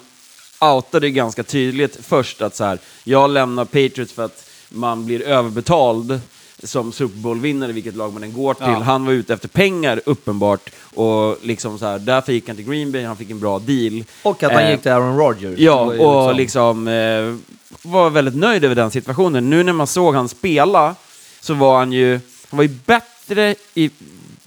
[0.60, 6.20] outade ganska tydligt först att så här, jag lämnar Patriots för att man blir överbetald
[6.64, 8.64] som Super Bowl-vinnare, vilket lag man än går till.
[8.66, 8.78] Ja.
[8.82, 12.92] Han var ute efter pengar, uppenbart, och liksom så här, därför gick han till Green
[12.92, 14.04] Bay, han fick en bra deal.
[14.22, 15.58] Och att han Eh, gick till Aaron Rodgers.
[15.58, 17.34] Ja, och liksom eh,
[17.82, 19.50] var väldigt nöjd över den situationen.
[19.50, 20.94] Nu när man såg han spela
[21.40, 23.90] så var han ju, han var ju bättre i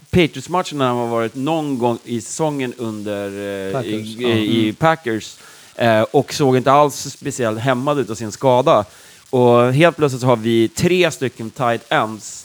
[0.10, 3.28] Patriots-matchen än han har varit någon gång i säsongen under
[3.68, 4.30] eh, Packers, i, ja.
[4.30, 5.38] i Packers.
[5.76, 8.86] Eh, och såg inte alls speciellt hämmad ut av sin skada.
[9.30, 12.44] Och helt plötsligt så har vi tre stycken tight ends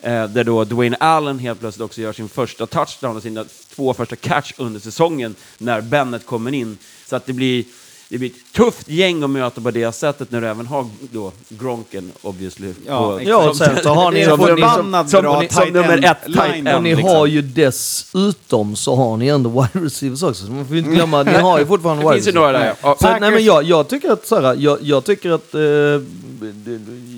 [0.00, 3.94] Eh, där då Dwayne Allen helt plötsligt också gör sin första touchdown och sina två
[3.94, 6.78] första catch under säsongen när Bennett kommer in.
[7.06, 7.64] Så att det blir,
[8.08, 11.32] det blir ett tufft gäng att möta på det sättet när du även har då
[11.48, 12.72] Gronken obviously.
[12.86, 13.20] Ja, på-.
[13.24, 14.18] Ja, och sen så har ni...
[14.24, 16.68] Det en förbannat som- bra som- som nummer ett tight end.
[16.68, 17.16] Och ni liksom.
[17.16, 20.46] har ju dessutom så har ni ändå wide receivers också.
[20.46, 22.52] Så man får inte glömma, ni har ju fortfarande Det wide finns ju receivers.
[22.52, 22.74] några där.
[22.82, 22.96] Ja.
[23.00, 25.60] Så, nej men jag, jag tycker att så här, jag, jag tycker att eh,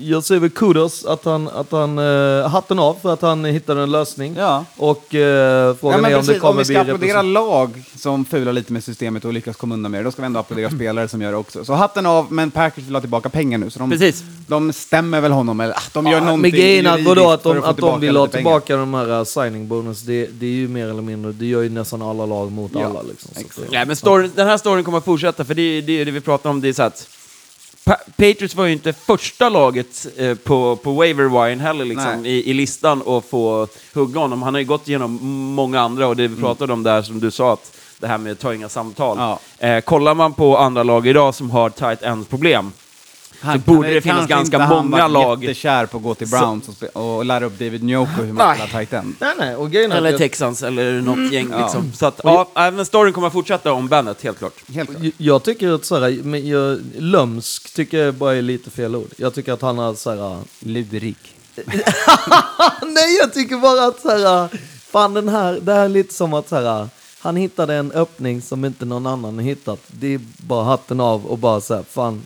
[0.09, 3.81] jag säger väl kudos att han, att han eh, hatten av för att han hittade
[3.83, 4.35] en lösning.
[4.37, 4.65] Ja.
[4.77, 7.83] Och Ja, frågan men är om det precis, om kommer vi bli ska applådera lag
[7.97, 10.39] som fular lite med systemet och lyckas komma undan med det, då ska vi ändå
[10.39, 11.65] applådera spelare som gör det också.
[11.65, 13.69] Så hatten av, men Packers vill ha tillbaka pengar nu.
[13.69, 14.23] Så de, Precis.
[14.47, 17.55] de stämmer väl honom, eller de gör Ja, någonting men grejen att, vadå, att de,
[17.61, 18.37] få att de vill ha pengar.
[18.37, 21.61] tillbaka de här uh, signing bonus, det, det är ju mer eller mindre, det gör
[21.61, 23.01] ju nästan alla lag mot Ja, alla.
[23.01, 25.81] Liksom, att det- Nej, men story, den här storyn kommer att fortsätta, för det är
[25.81, 26.61] det, det vi pratar om.
[26.61, 27.07] Det är så att
[27.89, 32.29] Pa Patriots var ju inte första laget eh, på, på waiver wire heller liksom, i,
[32.29, 34.41] i listan och få hugga honom.
[34.41, 35.19] Han har ju gått igenom
[35.55, 38.31] många andra och det vi pratade om där som du sa, att det här med
[38.31, 39.17] att ta inga samtal.
[39.19, 39.39] Ja.
[39.67, 42.71] Eh, kollar man på andra lag idag som har tight end-problem,
[43.41, 45.43] Han, borde han- det finnas ganska inte han många lag.
[45.43, 48.79] jättekär på att gå till Browns och, och lära upp David Njoku hur man spelar
[48.79, 49.15] tight end.
[49.19, 51.47] Nej, nej, och grejen är eller att jag- Texans eller något gäng.
[51.51, 51.61] Ja.
[51.63, 51.91] Liksom.
[51.93, 54.53] Så att, ja, även storyn kommer att fortsätta om Bennett, helt klart.
[54.73, 55.03] Helt klart.
[55.03, 59.09] Jag- Jag tycker att såhär, men jag, lömsk tycker jag bara är lite fel ord.
[59.17, 60.37] Jag tycker att han har såhär...
[60.59, 61.35] Luderik.
[62.81, 64.49] Nej, jag tycker bara att såhär,
[64.91, 66.89] fan den här, det här är lite som att såhär,
[67.21, 69.79] han hittade en öppning som inte någon annan har hittat.
[69.87, 72.25] Det är bara hatten av och bara såhär, fan,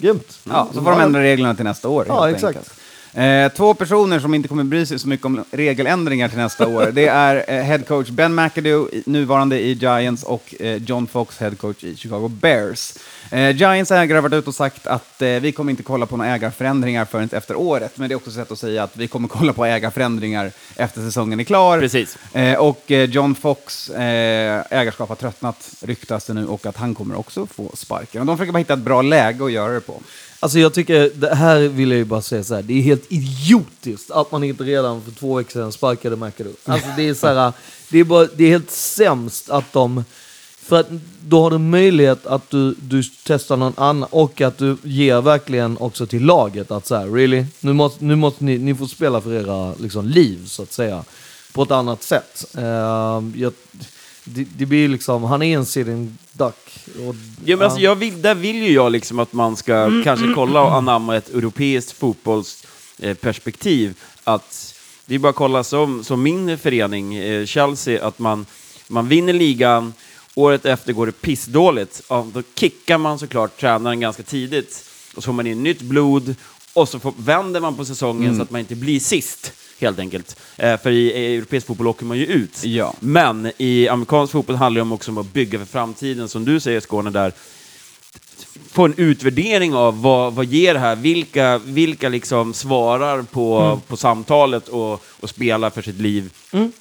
[0.00, 0.38] grymt.
[0.44, 2.04] Ja, så får de ändra reglerna till nästa år.
[2.08, 2.44] Ja, exakt.
[2.44, 2.80] enkelt.
[3.14, 6.90] Eh, två personer som inte kommer bry sig så mycket om regeländringar till nästa år,
[6.92, 11.50] det är eh, head coach Ben McAdoo, nuvarande i Giants, och eh, John Fox, head
[11.50, 12.94] coach i Chicago Bears.
[13.30, 16.16] Eh, Giants ägare har varit ute och sagt att eh, vi kommer inte kolla på
[16.16, 19.08] några ägarförändringar förrän efter året, men det är också ett sätt att säga att vi
[19.08, 21.80] kommer kolla på ägarförändringar efter säsongen är klar.
[21.80, 22.18] Precis.
[22.32, 26.94] Eh, och eh, John Fox eh, ägarskap har tröttnat, ryktas det nu, och att han
[26.94, 28.20] kommer också få sparken.
[28.20, 30.02] Och de försöker bara hitta ett bra läge att göra det på.
[30.40, 33.12] Alltså jag tycker, det här vill jag ju bara säga så här, det är helt
[33.12, 36.52] idiotiskt att man inte redan för två veckor sedan sparkade McAdoo.
[36.64, 37.52] Alltså det är så här,
[37.88, 40.04] det är, bara, det är helt sämst att de,
[40.70, 40.88] för att
[41.20, 45.78] då har du möjlighet att du, du testar någon annan och att du ger verkligen
[45.78, 49.20] också till laget att så här, really, nu måste, nu måste ni, ni får spela
[49.20, 51.04] för era liksom, liv så att säga,
[51.52, 52.44] på ett annat sätt.
[52.58, 53.52] Ehm, jag,
[54.24, 56.78] det, det blir liksom, han är en sitting duck.
[57.08, 60.32] Och, Ja, men alltså, jag vill, där vill ju jag liksom att man ska kanske
[60.34, 63.94] kolla och anamma ett europeiskt fotbollsperspektiv.
[64.24, 64.74] att
[65.06, 68.46] det är bara att kolla som, som min förening, eh, Chelsea, att man,
[68.88, 69.92] man vinner ligan,
[70.40, 72.02] året efter går det pissdåligt.
[72.08, 74.84] Ja, då kickar man såklart tränaren ganska tidigt
[75.16, 76.34] och så får man in nytt blod
[76.72, 79.52] och så får, vänder man på säsongen så att man inte blir sist.
[79.80, 80.36] Helt enkelt.
[80.56, 82.64] Eh, för i, i europeisk fotboll åker man ju ut.
[82.64, 82.94] Ja.
[83.00, 86.60] Men i amerikansk fotboll handlar det om också om att bygga för framtiden, som du
[86.60, 87.32] säger Skåne där.
[88.70, 93.96] Få en utvärdering av vad, vad ger det här, vilka, vilka liksom svarar på, på
[93.96, 96.30] samtalet och, och spelar för sitt liv.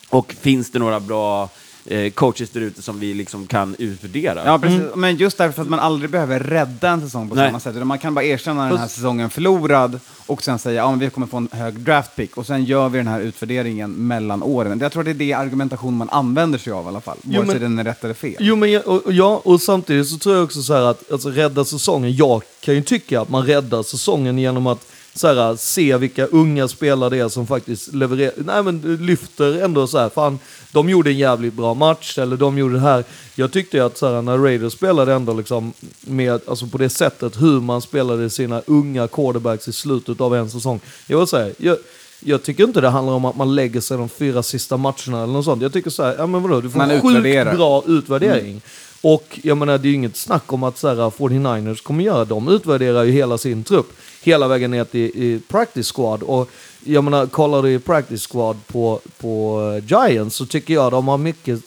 [0.10, 1.50] Och finns det några bra
[1.86, 4.46] eh, coaches där ute som vi liksom kan utvärdera?
[4.46, 4.82] Ja, precis.
[4.96, 7.48] Men just därför att man aldrig behöver rädda en säsong på Nej.
[7.48, 7.76] samma sätt.
[7.76, 11.00] Utan man kan bara erkänna den här säsongen förlorad och sen säga att ja, men
[11.00, 14.80] vi kommer få en hög draftpick och sen gör vi den här utvärderingen mellan åren.
[14.80, 17.18] Jag tror att det är det argumentation man använder sig av i alla fall.
[17.24, 18.36] Vare sig men- den är rätt eller fel.
[18.40, 21.30] Jo, men och, och, ja, och samtidigt så tror jag också så här att alltså,
[21.30, 22.16] rädda säsongen.
[22.16, 26.68] Jag kan ju tycka att man räddar säsongen genom att så här, se vilka unga
[26.68, 30.40] spelare det är som faktiskt levererar, nej men lyfter ändå så här, fan,
[30.72, 33.04] de gjorde en jävligt bra match, eller de gjorde det här.
[33.36, 36.90] Jag tyckte ju att så här, när Raiders spelade ändå liksom med, alltså på det
[36.90, 40.80] sättet hur man spelade sina unga quarterbacks i slutet av en säsong.
[41.08, 41.78] Jag vill säga, jag,
[42.20, 45.34] jag tycker inte det handlar om att man lägger sig de fyra sista matcherna eller
[45.34, 45.62] något sånt.
[45.62, 47.46] Jag tycker så här, ja men vadå, du får Man en utvärderar.
[47.46, 48.62] sjukt bra utvärdering.
[49.02, 52.26] Och jag menar, det är ju inget snack om att så här, 49ers kommer göra.
[52.26, 53.92] De utvärderar ju hela sin trupp.
[54.24, 56.24] Hela vägen ner till i practice squad.
[56.24, 56.50] Och
[56.84, 61.08] jag menar, kollar du i practice squad på, på eh, Giants så tycker jag de
[61.08, 61.60] har mycket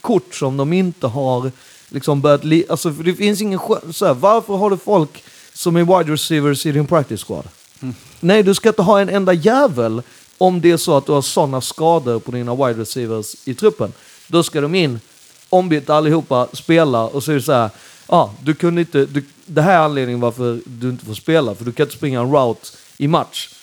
[0.00, 1.50] kort som de inte har
[1.88, 2.44] liksom börjat...
[2.44, 3.60] Li- alltså, för det finns ingen
[3.92, 7.44] så här, Varför har du folk som är wide receivers i din practice squad?
[8.20, 10.02] Nej, du ska inte ha en enda jävel
[10.38, 13.92] om det är så att du har sådana skador på dina wide receivers i truppen.
[14.26, 15.00] Då ska de in,
[15.48, 17.70] ombytta allihopa, spela och så är det så här,
[18.08, 21.64] ja, du kunde inte, du, det här är anledningen varför du inte får spela, för
[21.64, 23.54] du kan inte springa en route i match.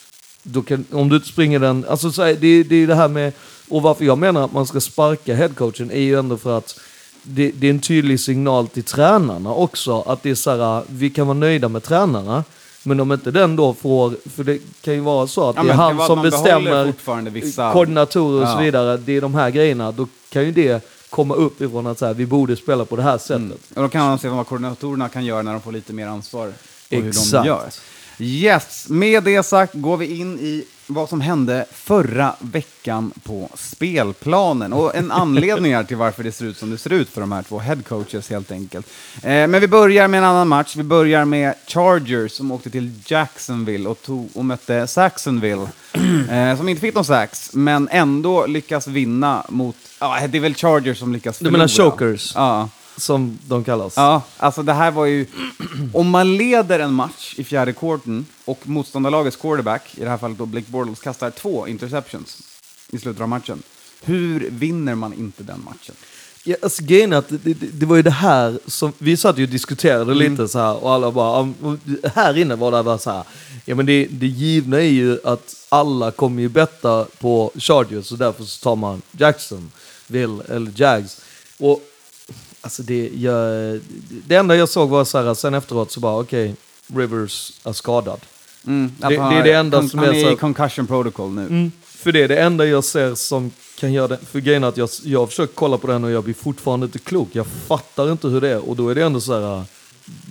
[0.43, 3.07] Du kan, om du inte springer den, alltså så här, det, det är det här
[3.07, 3.33] med,
[3.69, 6.79] och varför jag menar att man ska sparka headcoachen är ju ändå för att
[7.23, 10.83] det, det är en tydlig signal till tränarna också, att det är så här, ah,
[10.87, 12.43] vi kan vara nöjda med tränarna,
[12.85, 15.67] men om inte den då får, för det kan ju vara så att Ja, det
[15.67, 18.59] är det han som bestämmer vissa- koordinatorer och så Ja.
[18.59, 22.05] vidare, det är de här grejerna, då kan ju det komma upp ifrån att så
[22.05, 23.59] här, vi borde spela på det här sättet.
[23.75, 26.47] Och då kan man se vad koordinatorerna kan göra när de får lite mer ansvar
[26.89, 27.45] på hur de Exakt.
[27.47, 27.69] gör.
[28.19, 34.73] Yes, med det sagt går vi in i vad som hände förra veckan på spelplanen.
[34.73, 37.31] Och en anledning är till varför det ser ut som det ser ut för de
[37.31, 38.87] här två headcoaches helt enkelt.
[39.15, 40.75] Eh, men vi börjar med en annan match.
[40.75, 45.67] Vi börjar med Chargers som åkte till Jacksonville och, tog, och mötte Saxonville.
[46.29, 49.75] Eh, som inte fick någon sax, men ändå lyckas vinna mot...
[49.99, 51.91] Ja, det är väl Chargers som lyckas Du menar förlora.
[51.91, 52.31] chokers?
[52.35, 52.69] Ja.
[52.97, 53.93] Som de kallas.
[53.97, 55.25] Ja, alltså det här var ju...
[55.93, 60.37] Om man leder en match i fjärde quarten och motståndarlagets quarterback, i det här fallet
[60.37, 62.41] då Blake Bortles, kastar två interceptions
[62.91, 63.63] i slutet av matchen.
[64.03, 65.95] Hur vinner man inte den matchen?
[66.43, 69.37] Ja, alltså, grejen är att det, det, det var ju det här som, vi satt
[69.37, 71.77] ju och diskuterade lite så här och alla bara, "Ja, och
[72.13, 73.23] här inne var det bara så här,
[73.65, 78.17] ja men det, det givna är ju att alla kommer ju betta på Chargers och
[78.17, 81.21] därför så tar man Jacksonville eller Jags.
[81.57, 81.81] Och
[82.65, 83.79] alltså det, jag,
[84.27, 86.55] det enda jag såg var så här, sen efteråt så bara okej,
[86.95, 88.19] Rivers är skadad.
[88.67, 91.41] Mm, Det- det är det enda han, som han är är i concussion protocol nu.
[91.41, 94.17] Mm, för det är det enda jag ser som kan göra det.
[94.31, 96.85] För grejen är att jag, jag har försökt kolla på den och jag blir fortfarande
[96.85, 97.29] inte klok.
[97.31, 99.63] Jag fattar inte hur det är och då är det ändå så här.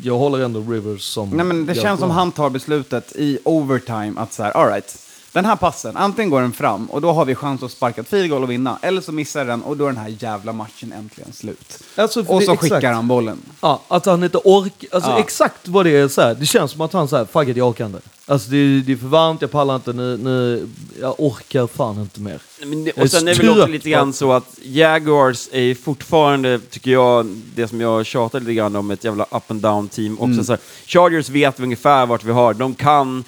[0.03, 1.31] Jag håller ändå Rivers som...
[1.31, 4.99] Nej, men det känns som han tar beslutet i overtime att så här, all right,
[5.35, 8.09] den här passen, antingen går den fram och då har vi chans att sparka ett
[8.09, 10.93] field goal och vinna, eller så missar den och då är den här jävla matchen
[10.93, 11.79] äntligen slut.
[11.97, 12.73] Alltså, Och det- så exakt.
[12.75, 13.39] skickar han bollen.
[13.61, 14.89] Ja, att han inte orkar.
[14.93, 15.19] Alltså Ja.
[15.19, 16.35] exakt vad det är så här.
[16.35, 18.01] Det känns som att han säger fuck it, jag orkar inte.
[18.27, 20.69] Alltså det, det är för varmt, jag pallar inte, nu, nu,
[21.01, 22.41] jag orkar fan inte mer.
[22.67, 26.59] Men det, och sen är det väl också lite grann så att Jaguars är fortfarande,
[26.71, 30.15] tycker jag, det som jag tjatar lite grann om, ett jävla up and down team
[30.15, 30.25] också.
[30.25, 30.45] Mm.
[30.45, 33.25] Så här, Chargers vet ungefär vart vi har, de kan,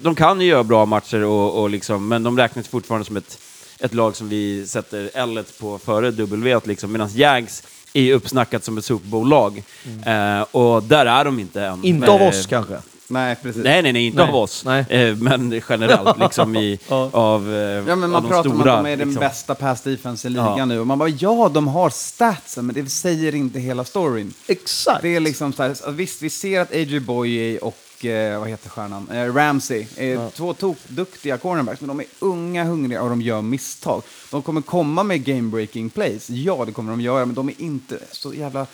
[0.00, 3.38] de kan ju göra bra matcher, och, och liksom, men de räknas fortfarande som ett,
[3.80, 8.64] ett lag som vi sätter L på före W, liksom, medan Jags är ju uppsnackat
[8.64, 9.62] som ett Super Bowl-lag.
[10.06, 11.72] Eh, och där är de inte än.
[11.72, 11.84] Mm.
[11.84, 12.76] Inte Men- av oss kanske.
[13.10, 13.64] Nej, precis.
[13.64, 14.64] Nej, nej, nej, inte Nej, av oss.
[14.64, 14.84] nej.
[14.88, 17.10] Eh, men generellt, liksom i, Ja.
[17.12, 19.20] av, eh, Ja, men av man pratar om att de är den liksom.
[19.20, 20.64] bästa pass defense i ligan Ja.
[20.64, 20.80] nu.
[20.80, 24.34] Och man bara, ja, de har statsen, men det säger inte hela storyn.
[24.46, 25.02] Exakt.
[25.02, 27.00] Det är liksom så här, visst, vi ser att A.J.
[27.00, 32.06] Boye och, eh, vad heter stjärnan, eh, Ramsey är två tokduktiga cornerbacks, men de är
[32.18, 34.02] unga, hungriga och de gör misstag.
[34.30, 37.98] De kommer komma med game-breaking plays, ja det kommer de göra, men de är inte
[38.12, 38.66] så jävla...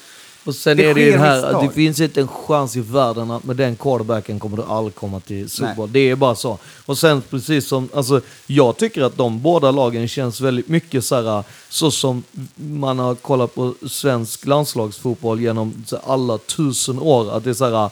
[0.45, 3.45] Och sen Det är det ju här, det finns inte en chans i världen att
[3.45, 5.75] med den quarterbacken kommer du aldrig komma till Super.
[5.75, 5.93] Bowl.
[5.93, 6.59] Det är bara så.
[6.87, 11.23] Och sen precis som, alltså jag tycker att de båda lagen känns väldigt mycket så
[11.23, 12.23] här, så som
[12.57, 17.37] man har kollat på svensk landslagsfotboll genom alla tusen år.
[17.37, 17.91] Att det är så här,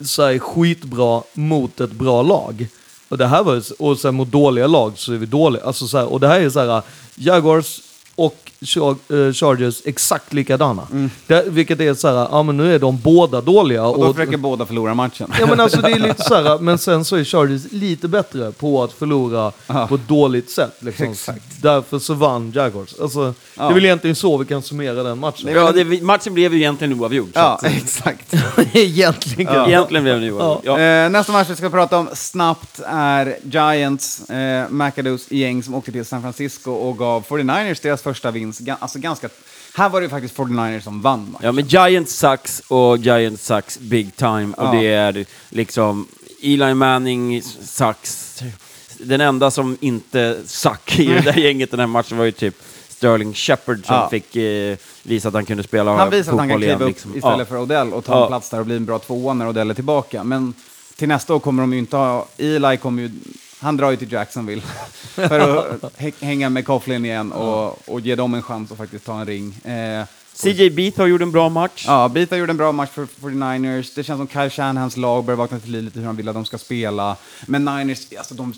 [0.00, 2.66] så här skitbra mot ett bra lag.
[3.08, 5.64] Och det här var och sen mot dåliga lag så är vi dåliga.
[5.64, 6.82] Alltså så här, och det här är så här,
[7.14, 7.80] Jaguars
[8.14, 8.52] och
[9.34, 10.82] Chargers exakt likadana.
[11.26, 13.84] Det, vilket är så här, ja men nu är de båda dåliga.
[13.86, 15.32] Och då försöker båda förlora matchen.
[15.40, 18.52] Ja men alltså det är lite så här, men sen så är Chargers lite bättre
[18.52, 19.86] på att förlora Ja.
[19.86, 20.76] på ett dåligt sätt.
[20.78, 21.06] Liksom.
[21.06, 21.62] Exakt.
[21.62, 22.94] Därför så vann Jaguars.
[23.00, 23.70] Alltså, Det Ja.
[23.70, 25.50] är väl egentligen så vi kan summera den matchen.
[25.54, 27.28] Ja, det, matchen blev ju egentligen oavgjord.
[27.32, 28.34] Ja, att- exakt.
[28.72, 29.68] egentligen.
[29.68, 30.60] Egentligen blev den oavgjord.
[30.64, 30.78] Ja.
[30.80, 35.92] Eh, nästa match vi ska prata om snabbt är Giants, eh, McAdoos gäng som åkte
[35.92, 38.47] till San Francisco och gav 49ers deras första vinst.
[38.52, 39.28] Ga- alltså ganska,
[39.74, 41.46] här var det ju faktiskt 49ers som vann matchen.
[41.46, 44.54] ja, men Giants sucks och Giants sucks big time.
[44.56, 44.72] Och Ja.
[44.80, 46.06] det är liksom
[46.42, 48.42] Eli Manning sucks.
[48.98, 52.54] Den enda som inte suck i det där gänget den här matchen var ju typ
[52.88, 54.08] Sterling Shepard som Ja.
[54.10, 57.16] fick eh, visa att han kunde spela Han visar att han kan kliva upp liksom.
[57.16, 57.44] istället Ja.
[57.44, 58.22] för Odell och ta Ja.
[58.22, 60.24] en plats där och bli en bra tvåa när Odell är tillbaka.
[60.24, 60.54] Men
[60.96, 62.26] till nästa år kommer de ju inte ha...
[62.38, 63.10] Eli kommer ju...
[63.60, 64.62] Han drar ju till Jacksonville
[65.14, 65.40] för
[65.86, 69.20] att hä- hänga med Coughlin igen och, och ge dem en chans att faktiskt ta
[69.20, 69.54] en ring.
[69.64, 71.84] Eh, CJ Beath har gjort en bra match.
[71.86, 73.92] Ja, Bita gjorde en bra match för 49ers.
[73.94, 76.34] Det känns som Kyle Shanahans lag börjar vakna till liv lite hur han vill att
[76.34, 77.16] de ska spela.
[77.46, 78.54] Men Niners, alltså de,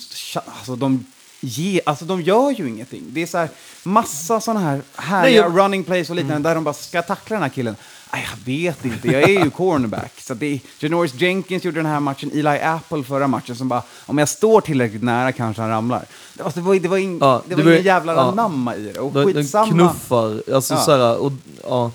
[0.46, 1.06] alltså de,
[1.40, 3.02] ge, alltså de gör ju ingenting.
[3.08, 3.48] Det är så här
[3.82, 7.36] massa sådana här härliga Nej, jag- running plays och liknande där de bara ska tackla
[7.36, 7.76] den här killen.
[8.12, 10.12] Jag vet inte, jag är ju cornerback.
[10.20, 13.82] Så det, är- Janoris Jenkins gjorde den här matchen, Eli Apple förra matchen som bara,
[14.06, 16.04] om jag står tillräckligt nära kanske han ramlar.
[16.34, 18.20] Det var, det var, det var, in, Ja, det var ingen jävla ja.
[18.20, 18.98] anamma i det.
[19.00, 19.72] Och De, de skitsamma.
[19.72, 20.80] knuffar, alltså Ja.
[20.80, 21.32] så här, och,
[21.68, 21.90] ja.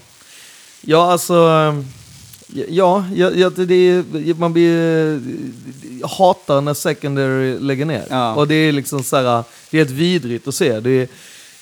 [0.82, 1.86] Ja, alltså, ehm,
[2.70, 5.22] ja, ja, det är, man blir,
[6.02, 8.06] jag hatar när secondary lägger ner.
[8.10, 8.34] Ja.
[8.36, 10.80] Och det är liksom så här, det är ett vidrigt att se.
[10.80, 11.08] Det är,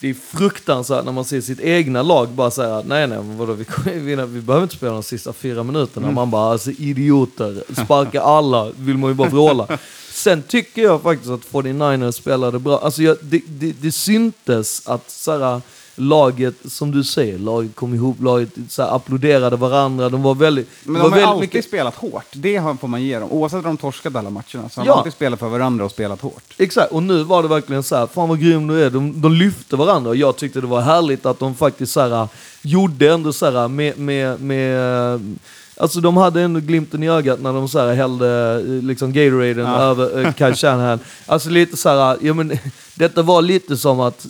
[0.04, 3.66] det är fruktansvärt när man ser sitt egna lag bara säga nej nej, vadå, vi,
[4.00, 6.12] vinna, vi behöver inte spela de sista fyra minuterna.
[6.12, 9.78] Man bara, alltså idioter, sparka alla, vill man ju bara vråla.
[10.12, 12.80] Sen tycker jag faktiskt att 49ers spelade bra.
[12.80, 15.62] Alltså jag, det, det, det syntes att så här,
[15.95, 20.10] laget, som du säger, laget kom ihop, laget så här, applåderade varandra.
[20.10, 20.69] De var väldigt...
[20.84, 22.25] Men de var har väldigt alltid mycket- spelat hårt.
[22.34, 23.32] Det har- får man ge dem.
[23.32, 24.91] Oavsett om de torskade alla matcherna så har Ja.
[24.93, 26.53] de alltid spelat för varandra och spelat hårt.
[26.58, 28.89] Exakt, och nu var det verkligen så här, fan vad grym du är.
[28.89, 32.27] De, de lyfte varandra och jag tyckte det var härligt att de faktiskt så här,
[32.62, 35.36] gjorde ändå så här med, med, med
[35.77, 39.65] Alltså de hade ändå glimten i ögat när de så här hällde eh, liksom Gatoraden
[39.65, 39.81] Ja.
[39.81, 40.99] över uh, Kyle Shanahan.
[41.25, 42.57] Alltså lite så här, ja men
[42.95, 44.25] detta var lite som att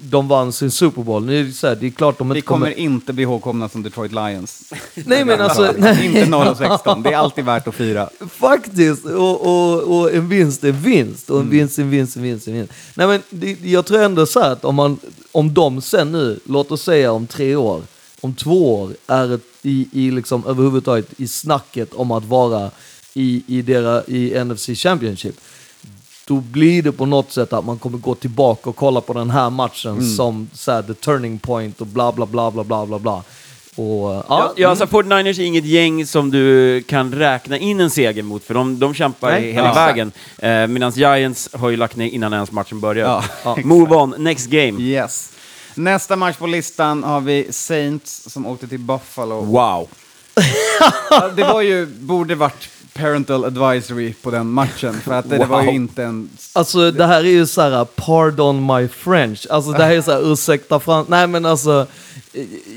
[0.00, 1.24] de vann sin Super Bowl.
[1.24, 3.68] Nu är det, så här, det är klart de Vi inte kommer inte bli ihågkomna
[3.68, 4.72] som Detroit Lions.
[4.94, 6.06] Nej men alltså, nej.
[6.06, 7.02] Inte 0 och 16.
[7.02, 8.08] Det är alltid värt att fira.
[8.30, 11.30] Faktiskt, och, och, och en vinst är vinst.
[11.30, 12.72] Och en vinst är en vinst en vinst en vinst.
[12.94, 14.98] Nej men det, jag tror ändå så här att om, man,
[15.32, 17.82] om de sen nu, låt oss säga om tre år,
[18.20, 22.70] om två år, är ett, i, i liksom överhuvudtaget i snacket om att vara
[23.14, 25.40] i, i, dera, i NFC Championship.
[26.26, 29.30] Då blir det på något sätt att man kommer gå tillbaka och kolla på den
[29.30, 32.98] här matchen som så här, the turning point och bla bla bla bla bla bla
[32.98, 33.22] bla.
[33.76, 37.90] Och, ja, Ja, ja, alltså 49ers är inget gäng som du kan räkna in en
[37.90, 39.74] seger mot, för de, de kämpar Nej, hela ja.
[39.74, 40.12] vägen.
[40.38, 43.06] Eh, Medan Giants har ju lagt ner innan ens matchen börjar.
[43.06, 43.56] Ja, Ja.
[43.64, 44.82] Move on, next game.
[44.82, 45.32] Yes.
[45.74, 49.40] Nästa match på listan har vi Saints som åkte till Buffalo.
[49.40, 49.88] Wow.
[51.36, 55.00] Det var ju, borde varit parental advisory på den matchen.
[55.00, 55.74] För att det, det var ju Wow.
[55.74, 56.30] inte en...
[56.52, 59.46] Alltså det här är ju så här, pardon my French.
[59.50, 61.08] Alltså det här är så här, ursäkta frans...
[61.08, 61.86] Nej men alltså,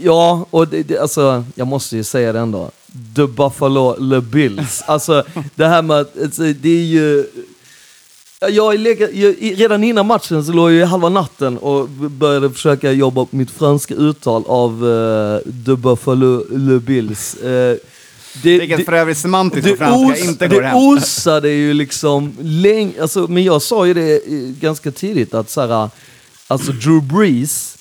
[0.01, 2.71] ja, och det, det, alltså, jag måste ju säga det ändå.
[3.15, 4.83] The Buffalo Le Bills.
[4.85, 5.23] Alltså
[5.55, 7.25] det här med att, alltså, det är ju...
[8.49, 13.25] Jag, jag, redan innan matchen så låg jag i halva natten och började försöka jobba
[13.25, 17.35] på mitt franska uttal av uh, The Buffalo Le Bills.
[17.35, 17.77] Eh,
[18.41, 20.77] det, Vilket för övrigt semantiskt på det, franska os, inte går det hem.
[20.77, 25.61] osade ju liksom länge, alltså, men jag sa ju det eh, ganska tidigt att så
[25.61, 25.89] här,
[26.47, 27.77] alltså Drew Brees,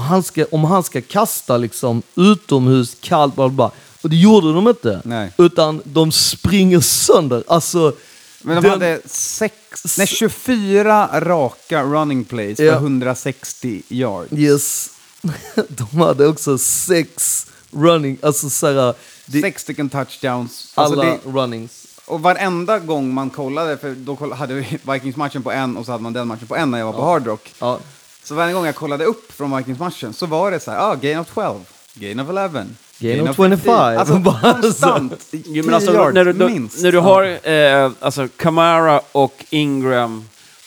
[0.00, 3.70] han ska, om han ska kasta liksom utomhus kallt, bla bla, bla,
[4.02, 5.00] och det gjorde de inte.
[5.04, 5.32] Nej.
[5.38, 7.44] Utan de springer sönder.
[7.46, 7.92] Alltså,
[8.42, 9.54] Men de den- hade sex,
[9.98, 12.74] nej, 24 raka running plays Ja.
[12.74, 14.32] 160 yards.
[14.32, 14.90] Yes.
[15.68, 18.94] De hade också sex running, alltså så här,
[19.26, 20.72] det, Sex stycken touchdowns.
[20.74, 21.86] Alltså alla det, runnings.
[22.06, 24.60] och varenda gång man kollade, för då hade vi
[24.92, 27.04] Vikings-matchen på en och så hade man den matchen på en när jag var på
[27.04, 27.54] Hard Rock.
[27.58, 27.78] Ja.
[28.24, 31.18] Så varje gång jag kollade upp från Vikings-matchen så var det så här, ah, gain
[31.18, 31.60] of 12,
[31.94, 32.66] gain of 11.
[32.98, 33.74] Gain of 25.
[33.74, 34.22] Alltså
[34.62, 35.26] konstant.
[35.30, 36.82] Jo, men alltså, 10 yards när, du, då, minst.
[36.82, 40.24] när du har eh, alltså Kamara och Ingram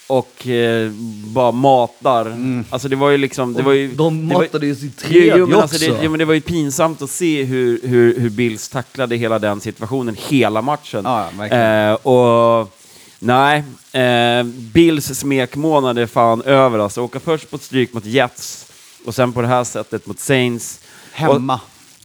[0.08, 0.92] och eh,
[1.26, 2.38] bara matar.
[2.70, 3.54] Alltså det var ju liksom...
[3.54, 6.26] Det var ju, De matade ju sitt tredje jo, men alltså det, jo, men det
[6.26, 11.04] var ju pinsamt att se hur, hur, hur Bills tacklade hela den situationen, hela matchen.
[11.38, 11.90] Verkligen.
[11.90, 12.74] eh, och
[13.20, 17.02] nej, eh, Bills smekmånad är fan över alltså.
[17.02, 18.66] Åka först på ett stryk mot Jets
[19.06, 20.80] och sen på det här sättet mot Saints.
[21.12, 21.60] Hemma.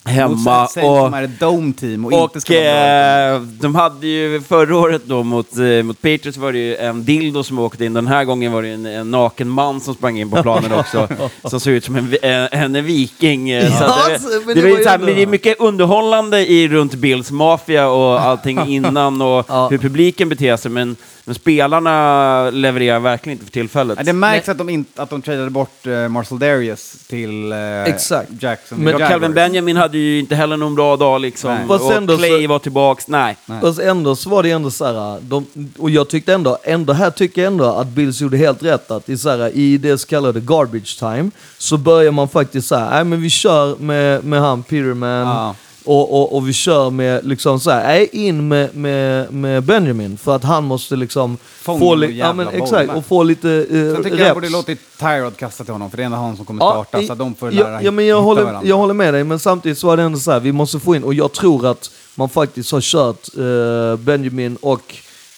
[0.07, 0.62] Hemma.
[0.64, 5.03] Och, som är ett dome-team och, inte och ska eh, de hade ju förra året
[5.05, 7.95] då mot, eh, mot Patriots var det ju en dildo som åkte in.
[7.95, 11.09] Den här gången var det en, en naken man som sprang in på planen också.
[11.45, 13.51] som såg ut som en, vi- en, en viking.
[13.51, 15.23] eh, så det, men det, det var var ju ju så här, ändå- men det
[15.23, 19.69] är mycket underhållande i runt Bills mafia och allting innan och Ja.
[19.71, 20.71] hur publiken beter sig.
[20.71, 23.99] Men, men spelarna levererar verkligen inte för tillfället.
[24.07, 28.31] Det märks att de, inte, att de tradade bort uh, Marcel Darius till uh, Exakt.
[28.41, 28.79] Jackson.
[28.79, 31.55] Men Ja, Calvin Benjamin hade ju inte heller någon bra dag liksom.
[31.55, 31.67] Nej.
[31.69, 33.09] Och ändå så- Clay var tillbaks.
[33.09, 33.37] Nej.
[33.47, 33.61] Nej.
[33.61, 35.47] Fast ändå så var det ändå så här, de,
[35.79, 39.09] och jag tyckte ändå, ändå här tycker jag ändå att Bills gjorde helt rätt att
[39.09, 43.05] i, så här, i det så kallade garbage time så börjar man faktiskt säga, nej
[43.05, 45.55] men vi kör med, med han Peterman Ja.
[45.85, 50.16] Och, och, och vi kör med liksom så här, nej in med, med, med Benjamin
[50.18, 53.94] för att han måste liksom Fånga få, li- ja, men, exakt, och få lite uh,
[53.94, 54.35] Sen tycker jag reps.
[54.35, 57.12] borde låtit Tyrod kasta till honom, för det är ändå han som kommer starta, så
[57.12, 58.68] att de får lära ja, ja, men jag håller, varandra.
[58.68, 60.97] jag håller med dig, men samtidigt så var det ändå så här, vi måste få
[60.97, 64.94] in, och jag tror att man faktiskt har kört eh, Benjamin och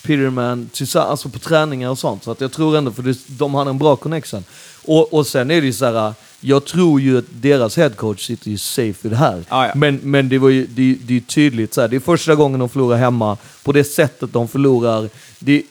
[0.07, 2.25] Peterman alltså på träningar och sånt.
[2.25, 4.45] Så att jag tror ändå, för det, de hade en bra connection.
[4.85, 6.15] Och, och sen är det ju så här,
[6.49, 9.45] jag tror ju att deras headcoach sitter ju safe i det här.
[9.49, 9.73] Ja, ja.
[9.75, 12.61] Men, men det, var ju, det, det är tydligt, så här, det är första gången
[12.61, 15.09] de förlorar hemma, på det sättet de förlorar.
[15.39, 15.63] Det,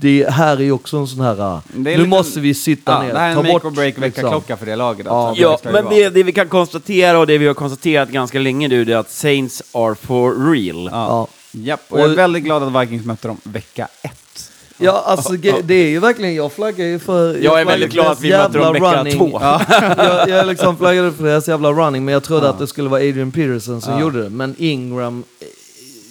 [0.00, 3.02] det här är ju också en sån här, är nu lite- måste vi sitta Ja,
[3.02, 4.02] ner, det här är en ta make bort, or break liksom.
[4.02, 5.06] vecka-klocka för det laget.
[5.06, 5.28] Ja.
[5.28, 5.42] Alltså.
[5.42, 8.68] Ja, ju men det, det vi kan konstatera och det vi har konstaterat ganska länge
[8.68, 10.88] nu, det är att Saints are for real.
[10.92, 11.26] Ja.
[11.52, 14.51] Japp, och jag är Och- väldigt glad att Vikings mötte dem vecka ett.
[14.82, 17.36] Ja, alltså det är ju verkligen, jag flaggar ju för...
[17.36, 19.40] Jag är väldigt glad att vi möter dem vecka två.
[19.96, 23.00] jag, jag liksom flaggade för deras jävla running, men jag trodde att det skulle vara
[23.00, 24.00] Adrian Peterson som Ja.
[24.00, 24.30] gjorde det.
[24.30, 25.46] Men Ingram, eh,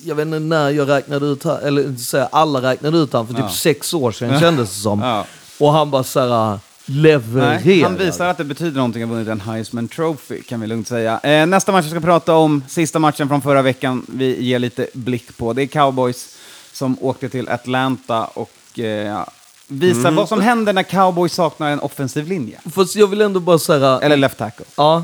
[0.04, 3.44] jag vet inte när jag räknade ut eller här, alla räknade ut han för typ
[3.44, 3.50] Ja.
[3.50, 5.00] sex år sedan kändes det som.
[5.00, 5.26] Ja.
[5.60, 7.60] Och han bara såhär, levererar.
[7.66, 10.68] Nej, han visar att det betyder någonting att ha vunnit en Heisman Trophy, kan vi
[10.68, 11.20] lugnt säga.
[11.24, 14.88] Eh, nästa match vi ska prata om, sista matchen från förra veckan, vi ger lite
[14.94, 15.54] blick på.
[15.54, 16.38] Det är Cowboys
[16.74, 19.24] som åkte till Atlanta och eh,
[19.68, 22.60] visar vad som händer när Cowboys saknar en offensiv linje.
[22.72, 24.00] Fast jag vill ändå bara säga...
[24.04, 24.66] Eller left tackle.
[24.78, 25.04] Ja,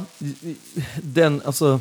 [1.01, 1.79] den, alltså...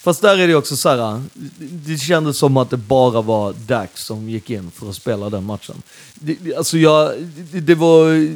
[0.00, 1.22] Fast där är det också så här,
[1.58, 5.44] det kändes som att det bara var Dax som gick in för att spela den
[5.44, 5.82] matchen.
[6.14, 7.12] Det, det- alltså jag,
[7.52, 8.28] det, det var...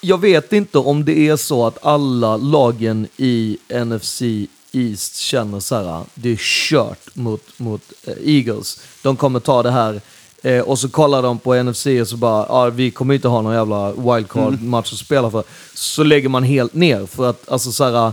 [0.00, 4.22] Jag vet inte om det är så att alla lagen i NFC
[4.72, 8.80] East känner så här, det är kört mot, mot eh, Eagles.
[9.02, 10.00] De kommer ta det här.
[10.44, 13.42] Eh, och så kollar de på NFC och så bara, ah, vi kommer inte ha
[13.42, 15.44] någon jävla wildcard-match att spela för.
[15.74, 18.12] Så lägger man helt ner för att, alltså så här,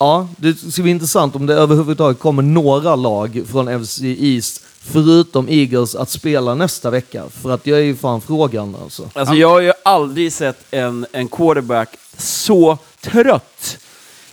[0.00, 5.48] Ja, det ska bli intressant om det överhuvudtaget kommer några lag från NFC East, förutom
[5.48, 7.22] Eagles, att spela nästa vecka.
[7.42, 9.08] För att jag är ju fan frågan alltså.
[9.14, 11.88] Alltså jag har ju aldrig sett en, en quarterback
[12.18, 13.78] så trött.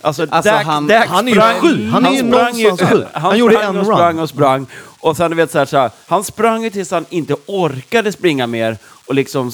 [0.00, 1.88] Alltså, Alltså, Dak, han- Dak han är ju sprang- sju.
[1.92, 3.04] Han är ju någonstans sju.
[3.12, 3.94] Han, Han gjorde sprang en och run.
[3.96, 4.66] sprang och sprang.
[5.06, 8.12] Och sen du vet så här, så här, han sprang ju tills han inte orkade
[8.12, 9.52] springa mer och liksom...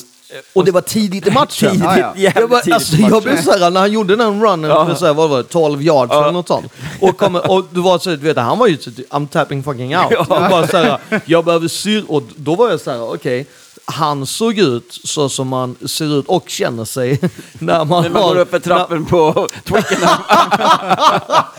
[0.53, 1.71] Och det var tidigt i matchen.
[1.71, 2.33] Tidigt, Ja, ja.
[2.35, 4.87] Jag, bara, alltså, jag blev såhär, när han gjorde den runnen Ja.
[4.87, 6.73] för så här, vad var det, 12 yards eller något sånt.
[7.01, 9.97] Och, kommer, och du var så, du vet, han var ju så, I'm tapping fucking
[9.97, 10.07] out.
[10.11, 10.27] Ja.
[10.29, 12.05] Jag, bara, så här, jag behöver syr...
[12.09, 13.47] Och då var jag så här, okej.
[13.85, 17.21] Han såg ut så som man ser ut och känner sig
[17.59, 18.35] när man När man har...
[18.35, 20.23] går upp för trappen på Twickenham.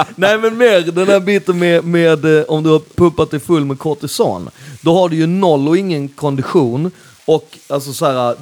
[0.15, 3.65] Nej men mer den här biten med, med eh, om du har pumpat dig full
[3.65, 4.49] med kortison.
[4.81, 6.91] Då har du ju noll och ingen kondition.
[7.25, 8.35] Och alltså så här,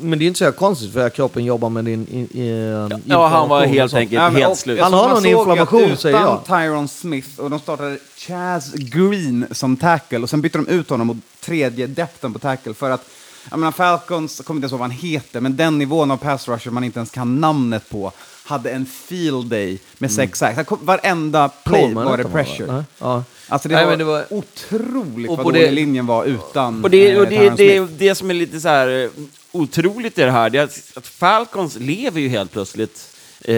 [0.00, 2.72] men det är inte så konstigt för att kroppen jobbar med din i, i,
[3.04, 4.80] Ja, han var helt enkelt Ja, helt slut.
[4.80, 6.40] Han har någon inflammation, säger jag.
[6.44, 10.90] Utan Tyron Smith och de startade Chaz Green som tackle och sen bytte de ut
[10.90, 13.04] honom mot tredje depten på tackle för att
[13.50, 16.16] jag menar, Falcons, jag kommer inte ens ihåg vad han heter, men den nivån av
[16.16, 18.12] pass rusher man inte ens kan namnet på
[18.44, 20.68] hade en field day med sex sacks.
[20.68, 22.72] Kom- Varenda play Coleman var det pressure.
[22.72, 22.82] Nej?
[22.98, 23.24] Ja.
[23.48, 26.84] Alltså det, Nej, var det var- otroligt Och vad på dålig det- linjen var utan
[26.84, 27.92] Och det, eh, och det, Tyron det, Smith.
[27.98, 29.10] det som är lite så här eh,
[29.52, 33.54] otroligt i det här, det är att, att Falcons lever ju helt plötsligt eh,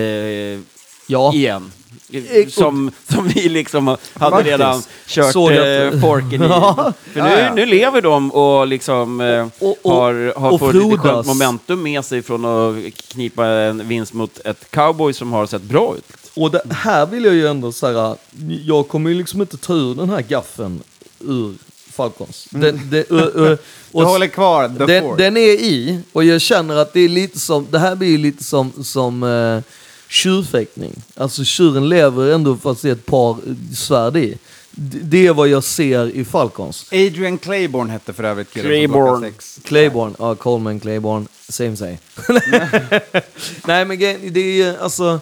[1.07, 1.33] Ja.
[1.35, 1.73] igen.
[2.13, 6.49] Eh, Som, som vi liksom hade redan kört Såg att- eh, forken i.
[7.13, 10.87] För nu, nu lever de och liksom eh, Och- och- har, har och fått lite
[10.87, 11.03] frodas.
[11.03, 12.77] skönt momentum med sig från att
[13.09, 16.17] knipa en vinst mot ett cowboy som har sett bra ut.
[16.35, 18.17] Och det här vill jag ju ändå säga,
[18.65, 20.83] jag kommer ju liksom inte ta ur den här gaffen
[21.21, 21.55] ur
[21.93, 22.47] Falcons.
[22.51, 23.57] Den, det, ö, ö,
[23.93, 25.23] Du och håller kvar the den, force.
[25.23, 28.19] den är i, och jag känner att det är lite som, det här blir ju
[28.19, 29.63] lite som, som uh,
[30.11, 30.93] tjurfäktning.
[31.17, 34.39] Alltså tjuren lever ändå fast det är ett par eh, svärd i.
[34.71, 36.87] D- Det är vad jag ser i Falcons.
[36.93, 39.19] Adrian Claiborne hette för övrigt killen från Claiborne.
[39.21, 39.59] klockan sex.
[39.65, 41.99] Claiborne, ja Coleman, Claiborne, same same.
[43.67, 45.21] Nej men grejen- det är ju alltså...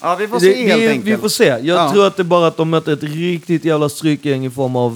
[0.00, 1.06] Ja, vi får Det, se helt det, enkelt.
[1.06, 1.44] vi får se.
[1.44, 1.92] Jag Ja.
[1.92, 4.92] tror att det är bara att de möter ett riktigt jävla strykgäng i form av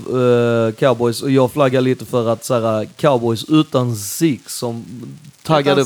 [0.69, 1.23] eh, cowboys.
[1.23, 4.85] Och jag flaggar lite för att så här, cowboys utan Zeke som
[5.43, 5.85] taggade...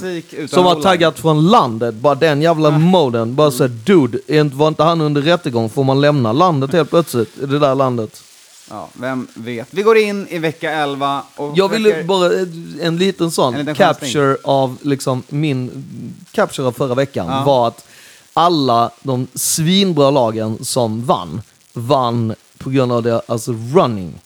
[0.49, 0.83] Som har O-line.
[0.83, 1.95] taggat från landet.
[1.95, 3.35] Bara den jävla moden.
[3.35, 4.19] Bara såhär, dude,
[4.57, 5.71] var inte han under rättegång?
[5.71, 7.31] Får man lämna landet helt plötsligt?
[7.35, 8.23] Det där landet?
[8.71, 9.69] Ja, vem vet.
[9.71, 13.55] Vi går in i vecka 11 och Jag ville försöker- bara, eh, en liten sån
[13.55, 15.85] En liten capture av liksom min
[16.33, 17.45] capture av förra veckan Ja.
[17.45, 17.85] var att
[18.33, 21.43] alla de svinbra lagen som vann,
[21.73, 24.21] vann på grund av det, alltså running.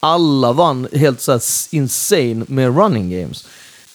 [0.00, 1.38] Alla vann helt så
[1.70, 3.46] insane med running games.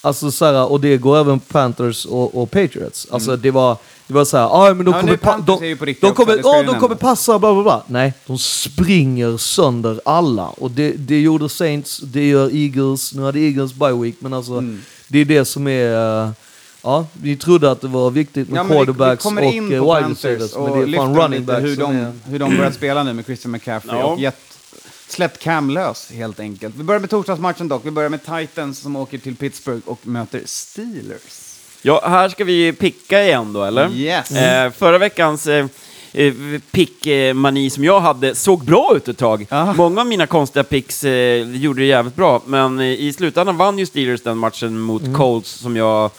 [0.05, 3.07] Alltså så här, och det går även Panthers och, och Patriots.
[3.11, 3.77] Alltså det var,
[4.07, 6.43] det var så här, ah, men de Ja, kommer, pa- de, de också, kommer, det
[6.43, 7.83] ska ja, vi de kommer passa, bla bla bla.
[7.87, 10.45] Nej, de springer sönder alla.
[10.47, 13.13] Och det, det gjorde Saints, det gör Eagles.
[13.13, 14.81] Nu hade Eagles bye week, men alltså Mm.
[15.07, 16.23] det är det som är...
[16.25, 16.29] eh,
[16.83, 19.61] Ja, vi trodde att det var viktigt med Ja, vi- quarterbacks vi kommer och eh,
[19.61, 22.11] wide Panthers receivers, men och det är fan running lite backs hur de, är...
[22.25, 24.05] hur de börjat spela nu med Christian McCaffrey Ja.
[24.05, 24.35] och gett,
[25.07, 26.75] släppt Cam lös helt enkelt.
[26.75, 27.85] Vi börjar med torsdagsmatchen dock.
[27.85, 31.55] Vi börjar med Titans som åker till Pittsburgh och möter Steelers.
[31.81, 33.91] Ja, här ska vi picka igen då, eller?
[33.91, 34.31] Yes.
[34.31, 35.65] Eh, förra veckans eh,
[36.13, 36.33] eh,
[36.71, 39.47] pick-mani som jag hade såg bra ut ett tag.
[39.49, 39.73] Ja.
[39.73, 43.79] Många av mina konstiga picks eh, gjorde det jävligt bra, men eh, i slutändan vann
[43.79, 46.11] ju Steelers den matchen mot Colts som jag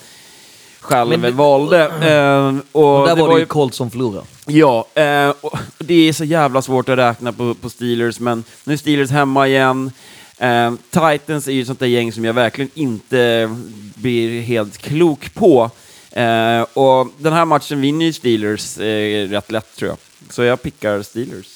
[0.86, 1.84] själv Men det- valde.
[2.02, 4.26] Eh, och Och där det var det ju Colts som förlorade.
[4.46, 8.72] Ja, eh, och det är så jävla svårt att räkna på, på Steelers, men nu
[8.72, 9.90] är Steelers hemma igen.
[10.38, 13.50] Eh, Titans är ju ett sånt där gäng som jag verkligen inte
[13.94, 15.70] blir helt klok på.
[16.10, 19.98] Eh, och den här matchen vinner ju Steelers eh, rätt lätt tror jag.
[20.34, 21.46] Så jag pickar Steelers.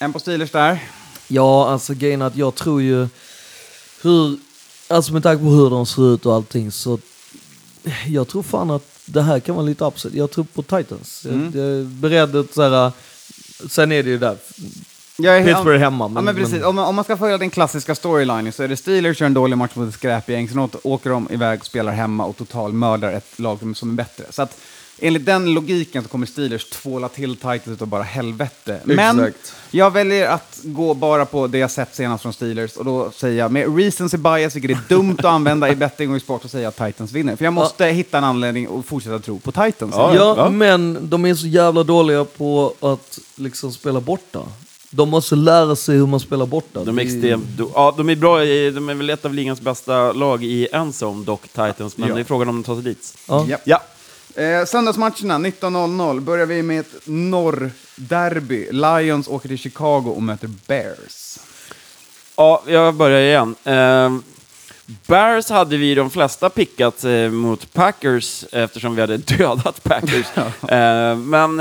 [0.00, 0.78] En på Steelers där.
[1.28, 3.08] Ja, alltså grejen att jag tror ju
[4.02, 4.36] hur,
[4.88, 6.98] alltså med tanke på hur de ser ut och allting så
[8.08, 10.14] jag tror fan att det här kan vara lite upset.
[10.14, 11.26] Jag tror på Titans.
[11.26, 11.52] Mm.
[11.54, 12.92] Jag, jag är beredd att så här,
[13.68, 14.36] sen är det ju där,
[15.18, 16.12] Jag är Pittsburgh hemma.
[16.14, 16.62] Ja, men precis.
[16.64, 19.34] Om, man- om man ska följa den klassiska storylinen så är det Steelers kör en
[19.34, 23.38] dålig match mot ett skräpgäng, sen åker de iväg och spelar hemma och totalmördar ett
[23.38, 24.24] lag som- som är bättre.
[24.30, 24.56] Så att
[25.02, 28.80] enligt den logiken så kommer Steelers tvåla till Titans utav bara helvete.
[28.84, 29.54] Men Exakt.
[29.70, 33.38] jag väljer att gå bara på det jag sett senast från Steelers och då säger
[33.38, 36.64] jag med recency bias, vilket är dumt att använda i betting och i sport, säger
[36.64, 37.36] jag att Titans vinner.
[37.36, 39.94] För jag måste hitta en anledning att fortsätta tro på Titans.
[39.96, 40.50] Ja, Ja, ja.
[40.50, 44.40] men de är så jävla dåliga på att liksom spela borta.
[44.90, 46.84] De måste lära sig hur man spelar borta.
[46.84, 47.44] De är extremt...
[47.74, 50.88] Ja, de är bra i, De är väl ett av ligans bästa lag i en
[50.92, 52.14] zone, dock Titans, men Ja.
[52.14, 53.14] det är frågan om de tar sig dit.
[53.28, 53.46] Ja.
[53.64, 53.80] Ja.
[54.34, 58.68] Eh, söndagsmatcherna 19.00 börjar vi med ett norrderby.
[58.72, 61.38] Lions åker till Chicago och möter Bears.
[62.36, 63.54] Ja, jag börjar igen.
[63.64, 64.16] Eh,
[65.06, 70.26] Bears hade vi de flesta pickat eh, mot Packers eftersom vi hade dödat Packers.
[70.70, 71.56] eh, men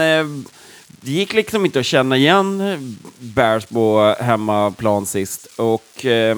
[0.88, 5.47] det gick liksom inte att känna igen Bears på hemmaplan sist.
[5.55, 6.38] Och eh,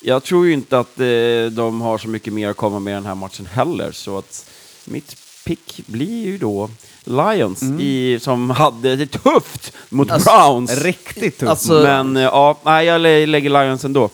[0.00, 1.06] jag tror ju inte att eh,
[1.50, 3.92] de har så mycket mer att komma med i den här matchen heller.
[3.92, 4.50] Så att
[4.84, 6.70] mitt pick blir ju då
[7.04, 10.70] Lions, i, som hade det tufft mot Alltså, Browns.
[10.82, 11.50] Riktigt tufft.
[11.50, 14.10] Alltså- Men ja, nej, jag lä- lägger Lions ändå.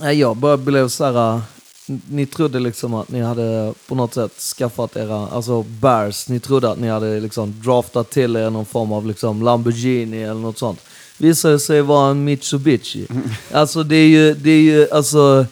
[0.00, 1.40] Nej, jag bara blev så här...
[2.08, 6.70] Ni trodde liksom att ni hade på något sätt skaffat era, alltså Bears, ni trodde
[6.70, 10.80] att ni hade liksom draftat till er någon form av liksom Lamborghini eller något sånt.
[11.18, 13.06] Visade sig vara en Mitsubishi.
[13.52, 15.46] Alltså det är ju, det är ju alltså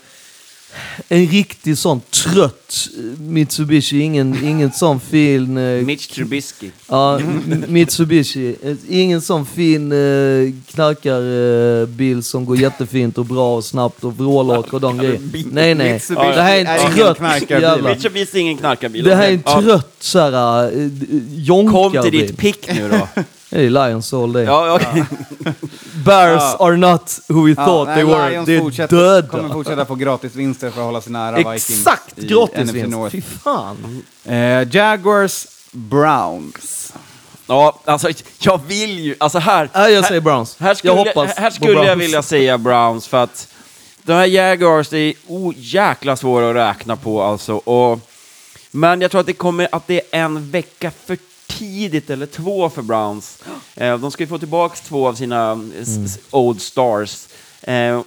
[1.12, 5.56] en riktig sån trött eh, Mitsubishi, ingen, ingen sån fin...
[5.58, 6.70] eh, Mitch Trubisky.
[6.88, 7.20] Ja,
[7.68, 8.56] Mitsubishi.
[8.62, 14.72] Eh, Ingen sån fin eh, knarkarbil som går jättefint och bra och snabbt och vrålak
[14.72, 15.20] och de grejer.
[15.52, 15.92] Nej, nej.
[15.92, 17.88] Mitsubishi Det här är en ingen trött jävla...
[17.88, 19.04] Mitsubishi är ingen knarkarbil.
[19.04, 22.12] Det här är en trött såhär eh, Kom till jonkarbil.
[22.26, 23.08] ditt pick nu då.
[23.52, 24.44] Det är Lions all day.
[24.44, 25.04] ja, okej.
[26.05, 26.57] Bears Ja.
[26.66, 28.30] are not who we Ja, thought nej, they were.
[28.30, 29.55] Lions Det är fortsätter, kommer döda.
[29.55, 32.90] fortsätta få gratisvinster för att hålla sig nära Vikings Exakt i gratis NFC vinst.
[32.90, 33.12] North.
[33.12, 34.03] Fy fan.
[34.24, 36.92] Eh, Jaguars, Browns.
[37.46, 39.70] ja, alltså jag vill ju, alltså här.
[39.74, 40.57] Nej, jag här- säger Browns.
[40.61, 42.01] Här skulle, jag hoppas här skulle jag Browns.
[42.03, 43.48] vilja säga Browns för att
[44.03, 47.55] de här Jaguars, det är oh, jäkla svåra att räkna på alltså.
[47.55, 48.01] Och,
[48.70, 51.18] men jag tror att det kommer att det är en vecka för
[51.59, 53.42] tidigt eller två för Browns.
[53.74, 56.07] Eh, de ska ju få tillbaka två av sina mm.
[56.30, 57.26] old stars.
[57.62, 58.01] Eh,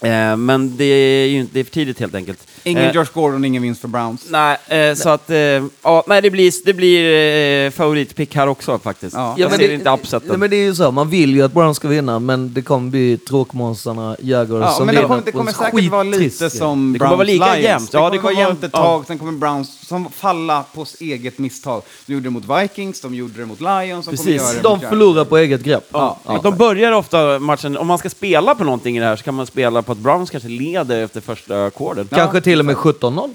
[0.00, 2.48] eh, men det är ju inte, det är för tidigt helt enkelt.
[2.64, 4.26] Ingen Eh, Josh Gordon, ingen vinst för Browns.
[4.30, 5.36] Nej, eh, så att, eh,
[5.82, 9.16] ja, nej det blir, det blir eh, favoritpick här också faktiskt.
[9.16, 9.34] Ja.
[9.38, 10.28] jag men ser det- inte upseten.
[10.32, 12.62] Ja, men det är ju så, man vill ju att Browns ska vinna, men det
[12.62, 16.92] kommer bli tråkmånsarna Jaguars Ja, som men det kommer, det kommer säkert vara lite som
[16.92, 17.64] Det Browns vara lika Lions.
[17.64, 17.90] jämnt.
[17.92, 20.64] Det Ja, kommer det vara kommer jämnt ett vara- tag, sen kommer Browns som falla
[20.74, 21.82] på eget misstag.
[22.06, 24.26] De gjorde det mot Vikings, de gjorde det mot Lions, de kommer Precis.
[24.42, 25.88] göra det De förlorar på eget grepp.
[25.92, 29.22] Ja, de börjar ofta matchen, om man ska spela på någonting i det här så
[29.24, 32.06] kan man spela på att Browns kanske leder efter första ackordet.
[32.10, 33.30] Kanske till och med 17-0.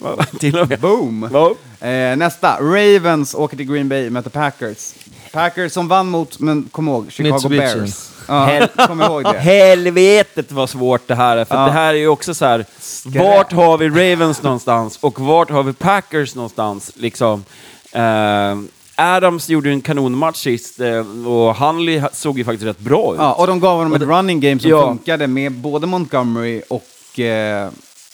[0.00, 0.80] Ja, till och med.
[0.80, 1.28] Boom!
[1.32, 1.54] Ja.
[1.88, 4.92] Eh, nästa, Ravens åker till Green Bay, möter Packers.
[5.32, 7.58] Packers som vann mot, men kom ihåg, Chicago Mitsubishi.
[7.78, 8.08] Bears.
[8.28, 9.38] Ja, kom ihåg det.
[9.38, 11.64] Helvetet vad svårt det här är, för Ja.
[11.66, 12.64] det här är ju också så här,
[13.04, 16.90] vart har vi Ravens någonstans och vart har vi Packers någonstans?
[16.94, 17.44] Liksom.
[17.92, 18.56] Eh,
[19.00, 23.20] Adams gjorde en kanonmatch sist eh, och Hunley ha- såg ju faktiskt rätt bra ut.
[23.20, 24.86] Ja, och de gav honom ett running game som Ja.
[24.86, 27.70] funkade med både Montgomery och, eh,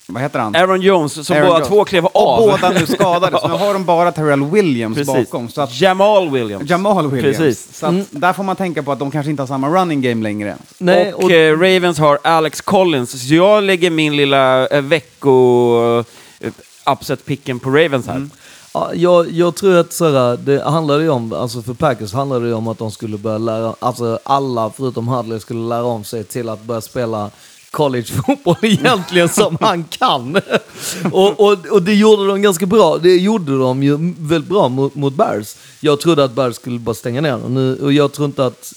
[0.09, 0.57] vad heter han?
[0.57, 1.69] Aaron Jones, som Aaron båda Jones.
[1.69, 2.39] två klev Och av.
[2.41, 5.15] båda nu skadade, så nu har de bara Terrell Williams Precis.
[5.15, 5.49] bakom.
[5.49, 6.71] Så att Jamal Williams.
[6.71, 7.39] Jamal Williams.
[7.39, 7.79] Precis.
[7.79, 10.23] Så att där får man tänka på att de kanske inte har samma running game
[10.23, 10.57] längre.
[10.79, 16.05] Nej, och och, eh, Ravens har Alex Collins, så jag lägger min lilla eh, vecko
[16.41, 18.29] eh, på Ravens här.
[18.75, 22.55] ja, jag, jag tror att såhär, det handlade ju om, alltså för Packers handlade det
[22.55, 26.49] om att de skulle börja lära, alltså alla förutom Hadley skulle lära om sig till
[26.49, 27.31] att börja spela
[27.75, 30.37] collegefotboll egentligen som han kan.
[31.13, 32.99] och, och, och det gjorde de ganska bra.
[32.99, 35.57] Det gjorde de ju väldigt bra mot, mot Bears.
[35.81, 37.55] Jag trodde att Bears skulle bara stänga ner dem.
[37.55, 38.73] Nu, och jag tror inte att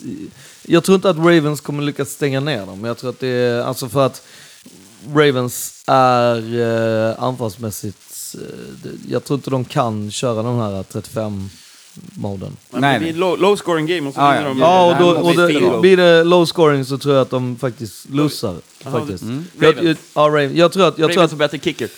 [0.70, 2.86] jag tror inte att Ravens kommer lyckas stänga ner dem.
[2.86, 4.22] Jag tror att det är, alltså för att
[5.14, 11.50] Ravens är eh, anfallsmässigt, eh, jag tror inte de kan köra den här 35...
[12.18, 12.58] 35-moden.
[12.70, 14.48] Men Nej, det blir low, low scoring game och så vinner ja.
[14.48, 14.60] de.
[14.60, 17.30] Ja, och, det då, och blir det, blir det low scoring så tror jag att
[17.30, 18.56] de faktiskt lussar.
[18.80, 19.24] Faktiskt.
[19.60, 19.98] Jag, Ravens.
[20.14, 20.54] jag, ja, Ravens.
[20.54, 21.90] Jag tror att, jag tror Ravens att har bättre kicker.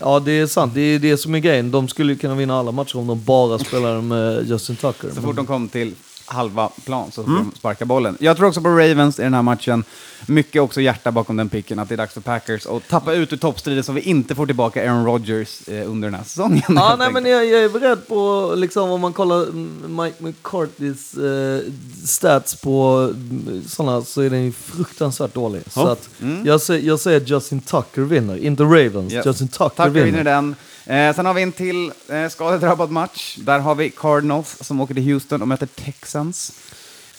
[0.00, 0.74] ja, det är sant.
[0.74, 1.70] Det är det som är grejen.
[1.70, 5.10] De skulle ju kunna vinna alla matcher om de bara spelade med Justin Tucker.
[5.14, 5.94] Så fort de kom till
[6.26, 7.50] halva plan så får Mm.
[7.50, 8.16] de sparka bollen.
[8.20, 9.84] Jag tror också på Ravens i den här matchen.
[10.26, 13.32] Mycket också hjärta bakom den picken, att det är dags för Packers att tappa ut
[13.32, 16.62] ur toppstriden så vi inte får tillbaka Aaron Rodgers eh, under den här säsongen.
[16.68, 21.14] Ja, nej, men jag, jag är beredd på, liksom, om man kollar mm, Mike McCartys
[21.14, 21.60] eh,
[22.04, 23.10] stats på
[23.68, 25.62] sådana så är den ju fruktansvärt dålig.
[25.70, 25.92] Så Ja.
[25.92, 26.08] att
[26.44, 29.12] jag, säger, jag säger Justin Tucker vinner, inte Ravens.
[29.12, 29.26] Yes.
[29.26, 30.06] Justin Tucker, Tucker vinner.
[30.06, 30.54] vinner den.
[30.86, 33.36] Eh, sen har vi en till eh, skadedrabbad match.
[33.40, 36.52] Där har vi Cardinals som åker till Houston och möter Texans.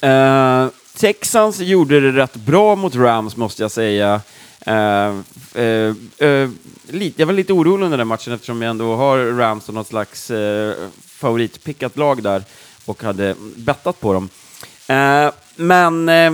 [0.01, 4.22] Eh, Texans gjorde det rätt bra mot Rams, måste jag säga.
[4.66, 5.16] Eh,
[5.53, 6.49] eh, eh,
[7.16, 10.32] jag var lite orolig under den matchen eftersom jag ändå har Rams som något slags
[10.32, 10.74] eh,
[11.07, 12.43] favoritpickat lag där
[12.86, 14.30] och hade bettat på dem.
[14.88, 16.34] Eh, men eh,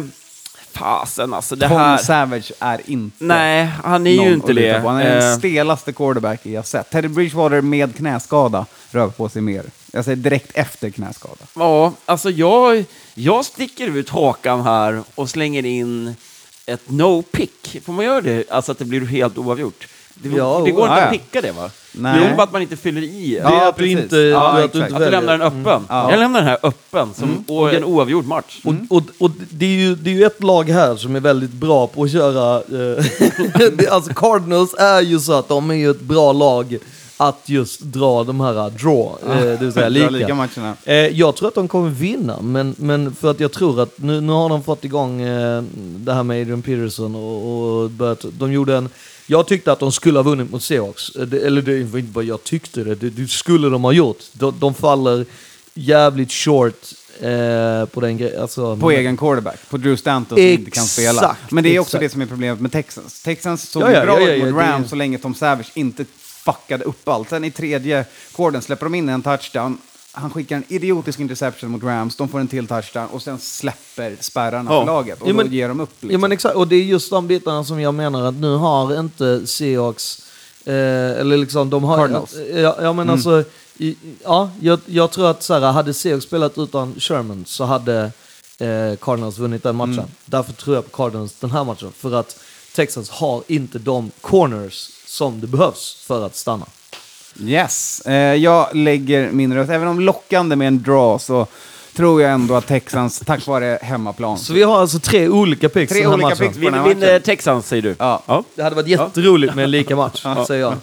[0.73, 1.97] fasen alltså, det Tom här...
[1.97, 4.81] Savage är inte Nej, han är ju inte det.
[4.81, 4.87] på.
[4.89, 6.89] Han är den Eh, stelaste quarterback jag sett.
[6.89, 9.63] Teddy Bridgewater med knäskada rör på sig mer.
[9.91, 11.35] Jag säger direkt efter knäskada.
[11.55, 16.15] Ja, alltså jag, jag sticker ut hakan här och slänger in
[16.65, 17.81] ett no-pick.
[17.85, 18.51] Får man göra det?
[18.51, 19.87] Alltså att det blir helt oavgjort?
[20.21, 21.69] Det, Ja, det går inte ja, att picka det va?
[21.91, 22.19] Nej.
[22.19, 23.29] Det är bara att man inte fyller i.
[23.33, 25.85] Det är Ja, att du inte, Ja, att du inte Att du lämnar den öppen.
[25.89, 26.11] Ja.
[26.11, 28.61] Jag lämnar den här öppen, som och en oavgjord match.
[28.63, 31.51] Och, och, och det, är ju, det är ju ett lag här som är väldigt
[31.51, 32.57] bra på att köra...
[32.57, 33.05] Eh,
[33.73, 36.77] det, alltså Cardinals är ju så att de är ju ett bra lag
[37.21, 40.09] att just dra de här draw, eh, det vill säga lika.
[40.09, 40.75] lika matcherna.
[40.83, 44.21] Eh, jag tror att de kommer vinna, men, men för att jag tror att nu,
[44.21, 48.53] nu har de fått igång eh, det här med Adrian Peterson och, och börjat, de
[48.53, 48.89] gjorde en...
[49.31, 51.09] Jag tyckte att de skulle ha vunnit mot Seahawks.
[51.15, 53.91] Eh, det- Eller det var inte bara jag tyckte det, det, det skulle de ha
[53.91, 54.17] gjort.
[54.33, 55.25] De, de faller
[55.73, 56.83] jävligt short
[57.19, 58.41] eh, på den grejen.
[58.41, 61.11] Alltså, På egen quarterback, på Drew Stanton som inte kan spela.
[61.21, 62.01] Exakt, Men det är också exakt.
[62.01, 63.21] det som är problemet med Texans.
[63.21, 66.05] Texans såg Ja, ja, bra ja, ja, mot det Rams så länge Tom Savage inte
[66.19, 67.29] fuckade upp allt.
[67.29, 68.05] Sen i tredje
[68.35, 69.77] quartern släpper de in en touchdown.
[70.13, 74.17] Han skickar en idiotisk interception mot Rams, de får en till touchdown och sen släpper
[74.19, 74.79] spärrarna Ja.
[74.79, 75.21] för laget.
[75.21, 75.89] Och Ja, men- då ger de upp.
[75.99, 76.21] Ja Liksom.
[76.21, 79.47] men exakt, och det är just de bitarna som jag menar att nu har inte
[79.47, 80.21] Seahawks,
[80.65, 80.73] eh,
[81.19, 81.97] eller liksom de har...
[81.97, 82.35] Cardinals.
[82.53, 83.43] Ja, ja men alltså,
[83.77, 88.11] i, ja, jag, jag tror att så här, hade Seahawks spelat utan Sherman så hade
[88.59, 90.03] eh, Cardinals vunnit den matchen.
[90.25, 92.39] Därför tror jag på Cardinals den här matchen, för att
[92.75, 96.65] Texans har inte de corners som det behövs för att stanna.
[97.39, 99.71] Yes, eh, jag lägger min röst.
[99.71, 101.47] Även om lockande med en draw så
[101.93, 104.37] tror jag ändå att Texans, tack vare hemmaplan.
[104.37, 106.57] Så vi har alltså tre olika picks Tre olika picks.
[106.57, 107.19] på den här Vinner.
[107.19, 107.95] Texans, säger du?
[107.99, 108.23] Ja.
[108.25, 108.43] ja.
[108.55, 110.73] Det hade varit jätteroligt med en lika match, säger jag.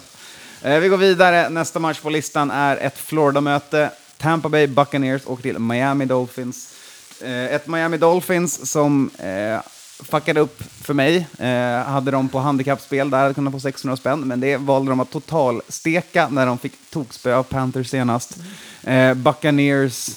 [0.61, 1.49] Eh, vi går vidare.
[1.49, 3.89] Nästa match på listan är ett Florida-möte.
[4.17, 6.73] Tampa Bay Buccaneers åker till Miami Dolphins.
[7.21, 9.61] Eh, ett Miami Dolphins som eh,
[10.03, 11.27] fuckade upp för mig.
[11.37, 14.99] Eh, hade de på handikappspel där hade kunnat få 600 spänn, men det valde de
[14.99, 18.37] att totalsteka när de fick tokspö av Panthers senast.
[18.83, 20.09] Eh, Buccaneers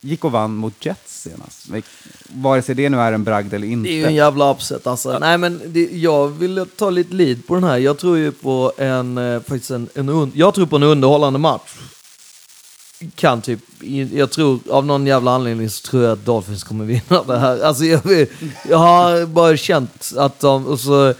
[0.00, 1.66] gick och vann mot Jets senast.
[2.28, 3.88] Vare sig det nu är en bragd eller inte.
[3.88, 5.18] Det är ju en jävla upset alltså.
[5.18, 7.78] Nej men det, jag vill ta lite lead på den här.
[7.78, 11.74] Jag tror ju på en, eh, faktiskt en, en, jag tror på en underhållande match.
[13.14, 13.60] Kan typ,
[14.12, 17.60] jag tror av någon jävla anledning så tror jag att Dolphins kommer vinna det här.
[17.60, 18.00] Alltså jag,
[18.68, 21.14] jag har bara känt att de, och så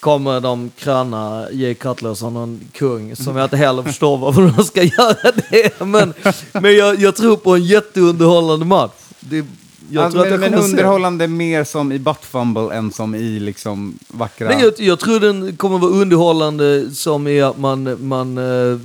[0.00, 4.64] kommer de kröna Jay Cutler som någon kung som jag inte heller förstår varför de
[4.64, 5.80] ska göra det.
[5.80, 6.14] Men,
[6.52, 8.92] men jag, jag tror på en jätteunderhållande match.
[9.20, 9.44] Det,
[9.90, 12.74] jag Alltså, tror att men, jag men kommer se- underhållande mer som i butt fumble
[12.74, 14.48] än som i liksom vackra...
[14.48, 18.78] Nej, jag, jag tror den kommer vara underhållande som är att man, man eh,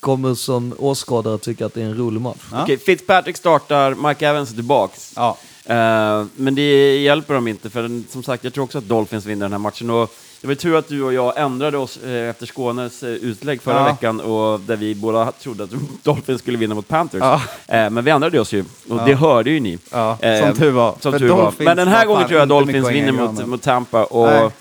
[0.00, 2.38] kommer som åskådare tycka att det är en rolig match.
[2.52, 2.62] Ja.
[2.62, 5.12] Okej, Fitzpatrick startar, Mike Evans är tillbaks.
[5.16, 5.38] Ja.
[5.64, 9.24] Eh, men det hjälper dem inte, för den- som sagt, jag tror också att Dolphins
[9.26, 9.90] vinner den här matchen.
[9.90, 13.62] Och det var tur att du och jag ändrade oss eh, efter Skånes eh, utlägg
[13.62, 13.84] förra Ja.
[13.84, 15.70] veckan, och där vi båda trodde att
[16.02, 17.20] Dolphins skulle vinna mot Panthers.
[17.20, 17.42] Ja.
[17.66, 18.66] Eh, men vi ändrade oss ju, och
[18.98, 19.02] Ja.
[19.06, 19.78] det hörde ju ni.
[19.92, 20.94] Ja, Eh, som tur var.
[21.00, 21.36] Som För tur var.
[21.42, 23.62] Dolphins Men den här var gången fan tror jag inte Dolphins mycket vinner mot, mot
[23.62, 23.98] Tampa.
[23.98, 24.06] Nej.
[24.10, 24.52] Och,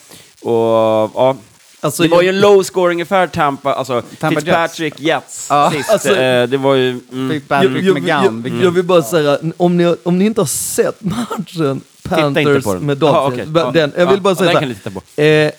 [0.42, 1.36] och, ja.
[1.82, 3.74] Alltså, det var ju en low scoring affär, Tampa.
[3.74, 5.72] Alltså, Tampa Fitzpatrick Jets, Ja.
[5.72, 5.90] sist.
[5.90, 6.90] Alltså- eh, det var ju...
[7.12, 7.30] Mm.
[7.32, 11.02] Fitzpatrick jag, jag, jag, jag vill bara säga, om ni, om ni inte har sett
[11.04, 12.86] matchen inte Panthers på den.
[12.86, 13.64] med Dolphins, okej.
[13.64, 13.72] Ja.
[13.72, 15.22] den, jag vill bara ja, säga den så kan här, ni titta på.
[15.22, 15.52] eh, d-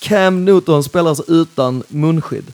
[0.00, 2.52] Cam Newton spelar alltså utan munskydd.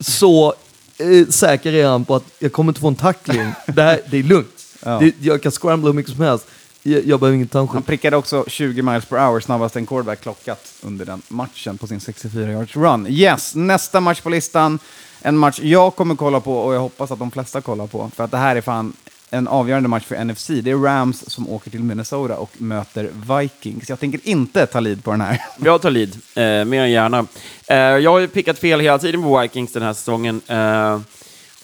[0.00, 0.54] Så
[0.98, 3.52] eh, säker är han på att jag kommer inte få en tackling.
[3.66, 4.66] det, här, det är lugnt.
[4.82, 4.98] Ja.
[4.98, 6.46] Det, jag kan scrambla hur mycket som helst.
[6.82, 7.86] Jag, jag behöver inget Han tandskydd.
[7.86, 12.00] prickade också 20 miles per hour snabbast en quarterback klockat under den matchen på sin
[12.00, 13.06] 64 yards run.
[13.06, 14.78] Yes, nästa match på listan.
[15.22, 18.10] En match jag kommer kolla på och jag hoppas att de flesta kollar på.
[18.16, 18.92] För att det här är fan
[19.30, 20.46] en avgörande match för NFC.
[20.46, 23.88] Det är Rams som åker till Minnesota och möter Vikings.
[23.88, 25.42] Jag tänker inte ta lead på den här.
[25.64, 27.26] Jag tar lead, eh, mer än gärna.
[27.66, 30.40] Eh, jag har ju pickat fel hela tiden på Vikings den här säsongen.
[30.46, 31.00] Eh,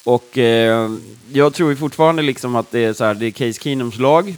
[0.04, 0.90] och eh,
[1.32, 4.36] jag tror ju fortfarande liksom att det är, så här, det är Case Keenums lag.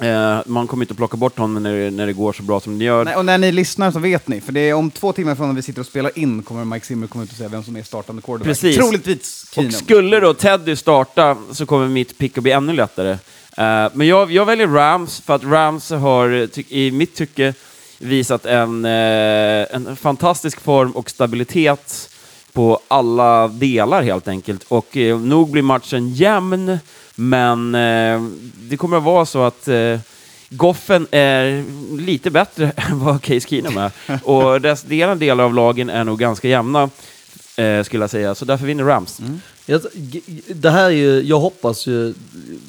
[0.00, 2.60] Eh, man kommer inte att plocka bort honom när det, när det går så bra
[2.60, 3.04] som det gör.
[3.04, 5.48] Nej, och när ni lyssnar så vet ni, för det är om två timmar från
[5.48, 7.76] när vi sitter och spelar in kommer Mike Zimmer komma ut och säga vem som
[7.76, 8.46] är startande quarterback.
[8.46, 8.76] Precis.
[8.76, 9.68] Troligtvis Keenum.
[9.68, 13.10] Och skulle då Teddy starta så kommer mitt pick att bli ännu lättare.
[13.56, 17.54] Eh, men jag, jag väljer Rams för att Rams har ty- i mitt tycke
[17.98, 22.10] visat en, eh, en fantastisk form och stabilitet
[22.52, 24.64] på alla delar helt enkelt.
[24.68, 26.78] Och eh, nog blir matchen jämn,
[27.16, 28.22] men eh,
[28.60, 29.98] det kommer att vara så att eh,
[30.50, 31.64] Goffen är
[32.00, 33.90] lite bättre än vad Case Keenum är.
[34.24, 36.90] Och resterande delar av lagen är nog ganska jämna,
[37.56, 38.34] eh, skulle jag säga.
[38.34, 39.20] Så därför vinner Rams.
[39.66, 42.14] Jag, g- det här är ju, jag hoppas ju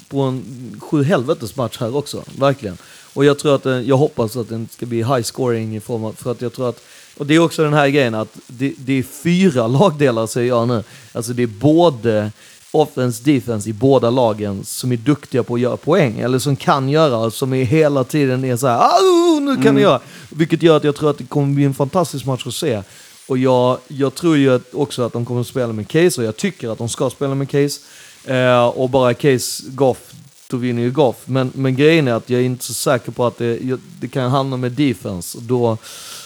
[0.08, 0.42] på en
[0.80, 2.76] sju helvetes match här också, verkligen.
[3.14, 6.04] Och jag tror att den, jag hoppas att den ska bli high scoring i form
[6.04, 6.82] av, för att jag tror att,
[7.16, 10.68] och det är också den här grejen att det, det är fyra lagdelar säger jag
[10.68, 10.82] nu.
[11.12, 12.32] Alltså det är både
[12.70, 16.88] offense, defense i båda lagen som är duktiga på att göra poäng, eller som kan
[16.88, 20.00] göra, som är hela tiden är så här, "Au, nu kan ni göra.
[20.28, 22.82] Vilket gör att jag tror att det kommer bli en fantastisk match att se.
[23.28, 26.26] Och jag, jag tror ju att också att de kommer att spela med Case, och
[26.26, 27.80] jag tycker att de ska spela med Case.
[28.24, 30.12] Eh, och bara Case Goff,
[30.50, 31.16] då vinner ju Goff.
[31.24, 34.08] Men, men grejen är att jag är inte så säker på att det, jag, det
[34.08, 35.38] kan handla med defense.
[35.40, 35.78] Då,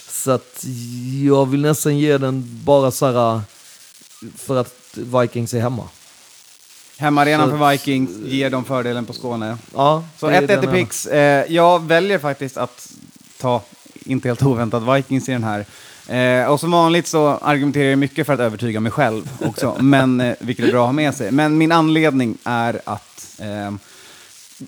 [0.09, 0.66] så att
[1.24, 3.40] jag vill nästan ge den bara så här
[4.36, 5.88] för att Vikings är hemma.
[7.03, 9.59] Hemmaarenan för Vikings ger dem fördelen på Skåne.
[9.74, 11.07] Ja, Så det är 1-1 den i jag- picks.
[11.07, 12.92] Eh, jag väljer faktiskt att
[13.40, 13.62] ta,
[14.05, 15.64] inte helt oväntat, Vikings i den här.
[16.09, 20.20] Eh, och som vanligt så argumenterar jag mycket för att övertyga mig själv också, men,
[20.20, 21.30] eh, vilket är bra att ha med sig.
[21.32, 23.72] Men min anledning är att eh,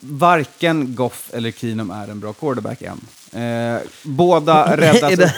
[0.01, 3.01] varken Goff eller Keenum är en bra quarterback än.
[3.35, 5.32] Eh, båda räddas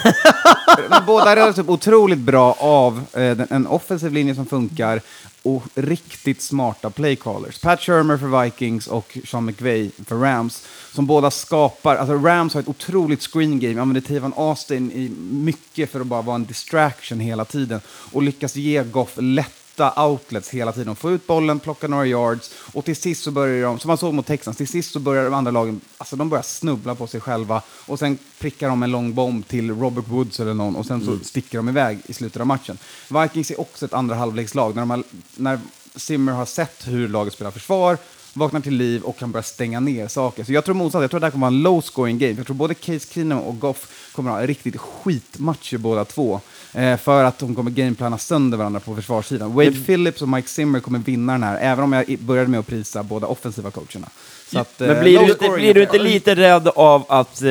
[1.07, 5.01] båda räddas upp otroligt bra av eh, den, en offensiv linje som funkar
[5.43, 7.59] och riktigt smarta playcallers.
[7.59, 12.61] Pat Shermer för Vikings och Sean McVay för Rams, som båda skapar, alltså Rams har
[12.61, 17.19] ett otroligt screen game, använder Tevan Austin i mycket för att bara vara en distraction
[17.19, 17.81] hela tiden
[18.11, 19.13] och lyckas ge Goff
[19.77, 20.95] lätta outlets hela tiden.
[20.95, 24.13] Få ut bollen, plocka några yards och till sist så börjar de, som man såg
[24.13, 27.21] mot Texans, till sist så börjar de andra lagen, alltså de börjar snubbla på sig
[27.21, 31.05] själva och sen prickar de en lång bomb till Robert Woods eller någon och sen
[31.05, 32.77] så sticker de iväg i slutet av matchen.
[33.09, 35.03] Vikings är också ett andra halvlekslag när, de har,
[35.35, 35.59] när
[35.95, 37.97] Zimmer har sett hur laget spelar försvar,
[38.33, 40.43] vaknar till liv och kan börja stänga ner saker.
[40.43, 42.33] Så jag tror motsatt, jag tror att det här kommer vara en low scoring game.
[42.33, 46.41] Jag tror både Case Keenum och Goff kommer ha riktigt skitmatcher båda två.
[46.73, 49.53] Eh, för att de kommer gameplana sönder varandra på försvarssidan.
[49.53, 52.67] Wade Phillips och Mike Zimmer kommer vinna den här, även om jag började med att
[52.67, 54.09] prisa båda offensiva coacherna.
[54.51, 57.47] Så att, eh, Men blir du, inte, blir du inte lite rädd av att eh,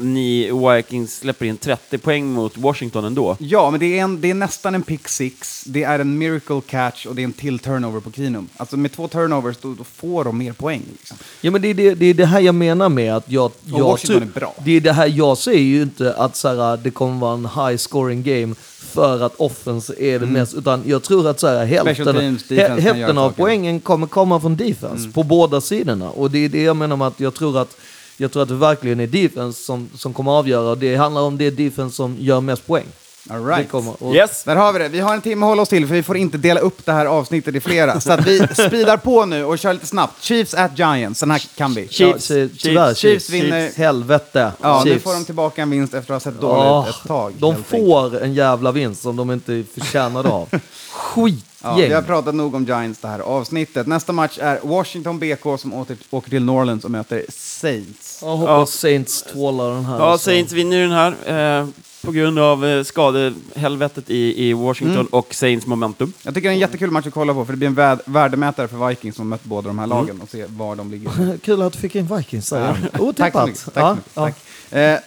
[0.00, 3.36] ni Vikings släpper in 30 poäng mot Washington ändå?
[3.38, 6.60] Ja, men det är, en, det är nästan en pick six, det är en miracle
[6.66, 8.48] catch och det är en till turnover på Keenum.
[8.56, 10.82] Alltså med två turnovers, då, då får de mer poäng.
[10.92, 11.16] Liksom.
[11.40, 13.52] Ja men det är det, det är det här jag menar med att jag...
[13.64, 14.54] jag Washington tror- är bra.
[14.64, 17.46] Det är det här jag säger ju inte att så här, det kommer vara en
[17.66, 18.54] high scoring game
[18.90, 22.38] för att offense är det mest, utan jag tror att så här, hälften, Mm.
[22.38, 26.10] teams, hälften av poängen kommer komma från defense på båda sidorna.
[26.10, 27.76] Och det är det jag menar med att jag tror att
[28.16, 31.50] jag tror att det verkligen är defense som, som kommer avgöra det handlar om det
[31.50, 32.86] defense som gör mest poäng.
[33.30, 33.70] All Det right.
[33.70, 34.44] kommer, och, Yes!
[34.44, 34.88] Där har vi det.
[34.88, 36.92] Vi har en timme att hålla oss till för vi får inte dela upp det
[36.92, 38.00] här avsnittet i flera.
[38.00, 40.22] Så att vi speedar på nu och kör lite snabbt.
[40.22, 41.82] Chiefs at Giants, den här kan vi.
[41.82, 42.26] Ja, Chiefs,
[42.62, 43.70] tyvärr, Chiefs vinner.
[43.76, 44.52] Helvete.
[44.62, 45.04] Ja, nu Chiefs.
[45.04, 47.32] får de tillbaka en vinst efter att ha sett dåligt Ja, ut ett tag.
[47.38, 47.84] de helt enkelt.
[47.84, 50.48] får en jävla vinst som de inte är förtjänade av.
[50.92, 51.42] Skitgäng.
[51.62, 53.86] Ja, vi har pratat nog om Giants det här avsnittet.
[53.86, 58.18] Nästa match är Washington BK som åter, åker till Norlands och möter Saints.
[58.22, 59.98] Jag hoppas Saints tvålar den här.
[59.98, 60.24] Ja, alltså.
[60.30, 61.66] Saints vinner den här eh,
[62.04, 66.12] på grund av eh, skadehelvetet i, i Washington och Saints momentum.
[66.22, 67.98] Jag tycker det är en jättekul match att kolla på för det blir en värd,
[68.04, 71.38] värdemätare för Vikings som mött båda de här lagen och se var de ligger.
[71.44, 72.90] Kul att du fick in Vikings där.
[72.98, 73.32] Otippat.
[73.32, 73.74] Tack så mycket.
[73.74, 74.42] Tack Ja, så mycket.
[74.70, 74.78] Tack.
[74.78, 74.98] Eh,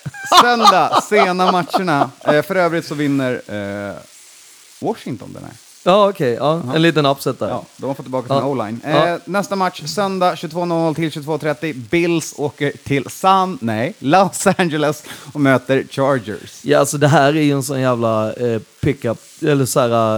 [0.41, 2.09] söndag, sena matcherna.
[2.27, 3.95] Eh, för övrigt så vinner eh,
[4.81, 5.53] Washington den här.
[5.85, 6.33] Ja, okej.
[6.33, 6.61] ja.
[6.75, 7.49] En liten upset där.
[7.49, 8.45] Ja, de har fått tillbaka sin Ja.
[8.45, 8.79] o-line.
[8.83, 9.19] Eh, Ja.
[9.25, 11.73] Nästa match, söndag 22.00 till 22.30.
[11.73, 15.03] Bills åker till San, nej, Los Angeles
[15.33, 16.59] och möter Chargers.
[16.61, 20.17] Ja, alltså det här är ju en sån jävla eh, pickup, eller så här,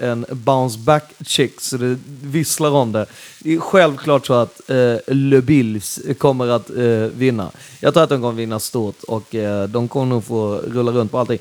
[0.00, 3.06] eh, en bounce back chick, så det visslar om det.
[3.38, 6.84] Det är självklart så att eh, Le Bills kommer att eh,
[7.16, 7.50] vinna.
[7.80, 11.12] Jag tror att de kommer vinna stort och eh, de kommer nog få rulla runt
[11.12, 11.38] på allting.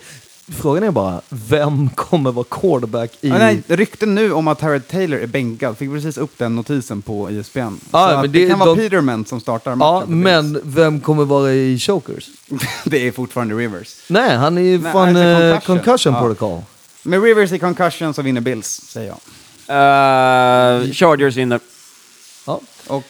[0.56, 3.32] Frågan är bara, vem kommer vara quarterback i...
[3.32, 5.78] Ah, nej, rykten nu om att Harrod Taylor är bänkad.
[5.78, 7.60] Fick precis upp den notisen på E ISBN.
[7.60, 10.08] Ja, Så men att det, det- kan vara de- Peterman som startar Ja, matchen.
[10.08, 12.30] för men vem kommer vara i chokers?
[12.86, 13.96] Det är fortfarande Rivers.
[14.08, 15.78] Nej, han är ju från han är eh, concussion.
[15.78, 16.20] concussion Ja.
[16.22, 16.62] protocol.
[17.04, 19.18] Med Rivers i concussion så vinner Bills, säger jag.
[19.68, 21.60] Eh, Chargers vinner.
[22.46, 22.60] Ja.
[22.88, 23.04] Och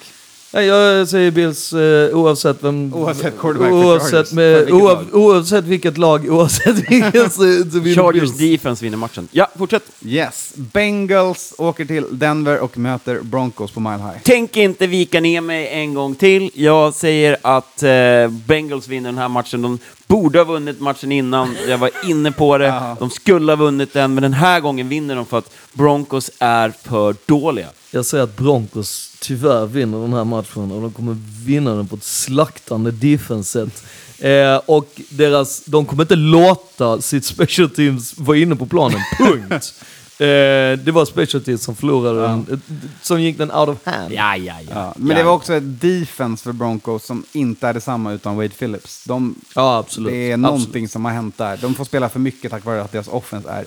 [0.53, 2.93] Nej, jag säger Bills eh, oavsett vem...
[2.93, 5.15] Oavsett quarterback oavsett, med, vilket oav, lag?
[5.21, 7.39] oavsett vilket lag, oavsett vilken så,
[7.71, 8.37] så vinner Chargers Bills.
[8.37, 9.27] defense vinner matchen.
[9.31, 9.83] Ja, fortsätt.
[10.05, 14.17] yes, Bengals åker till Denver och möter Broncos på Mile High.
[14.23, 16.51] Tänk inte vika ner mig en gång till.
[16.53, 17.89] Jag säger att eh,
[18.29, 19.61] Bengals vinner den här matchen.
[19.61, 19.79] De
[20.11, 21.55] borde ha vunnit matchen innan.
[21.67, 22.95] Jag var inne på det.
[22.99, 26.73] De skulle ha vunnit den, men den här gången vinner de för att Broncos är
[26.83, 27.67] för dåliga.
[27.91, 31.95] Jag säger att Broncos tyvärr vinner den här matchen och de kommer vinna den på
[31.95, 33.83] ett slaktande defense-sätt.
[34.19, 39.73] Eh, och deras, de kommer inte låta sitt special teams vara inne på planen, punkt.
[40.21, 42.57] eh, det var special teams som förlorade den, eh,
[43.01, 44.13] som gick den out of hand.
[44.13, 44.71] Ja, ja, ja.
[44.75, 48.49] Ja, men det var också ett defense för Broncos som inte är detsamma utan Wade
[48.49, 49.03] Phillips.
[49.03, 50.11] De, Ja, absolut.
[50.11, 50.39] det är Absolut.
[50.51, 51.57] någonting som har hänt där.
[51.61, 53.65] De får spela för mycket tack vare att deras offense är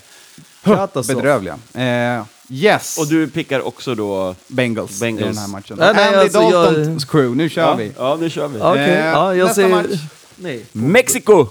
[0.64, 1.16] Katastrof.
[1.22, 1.59] bedrövliga.
[1.74, 4.34] Eh, yes, Och du pickar också då...
[4.48, 5.22] Bengals, Bengals.
[5.24, 5.76] i den här matchen.
[5.80, 7.92] Nej, nej, Andy alltså, jag- Daltons crew, nu kör Ja, vi.
[7.98, 8.61] ja, nu kör vi.
[8.61, 9.68] Okej, Eh, ja, jag nästa säger...
[9.68, 10.00] match.
[10.36, 10.64] Nej.
[10.72, 11.46] Mexiko!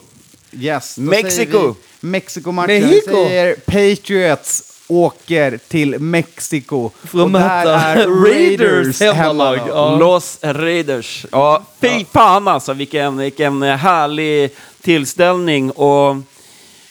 [0.52, 1.36] Yes, då Mexico.
[1.52, 1.74] säger vi
[2.10, 2.68] Mexiko-matchen.
[2.76, 3.14] Vi Mexico.
[3.14, 6.90] säger Patriots åker till Mexiko.
[7.04, 9.60] För att möta Raiders hemmalag.
[9.68, 9.96] Ja.
[9.98, 11.26] Los Raiders.
[11.32, 15.72] Ja, fy fan alltså, vilken, vilken härlig tillställning.
[15.72, 16.16] Och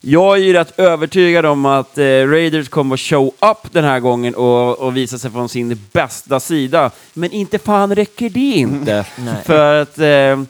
[0.01, 4.01] jag är ju rätt övertygad om att eh, Raiders kommer att show up den här
[4.01, 6.91] gången och, och visa sig från sin bästa sida.
[7.15, 9.05] Men inte fan räcker det inte.
[9.45, 10.43] För att eh,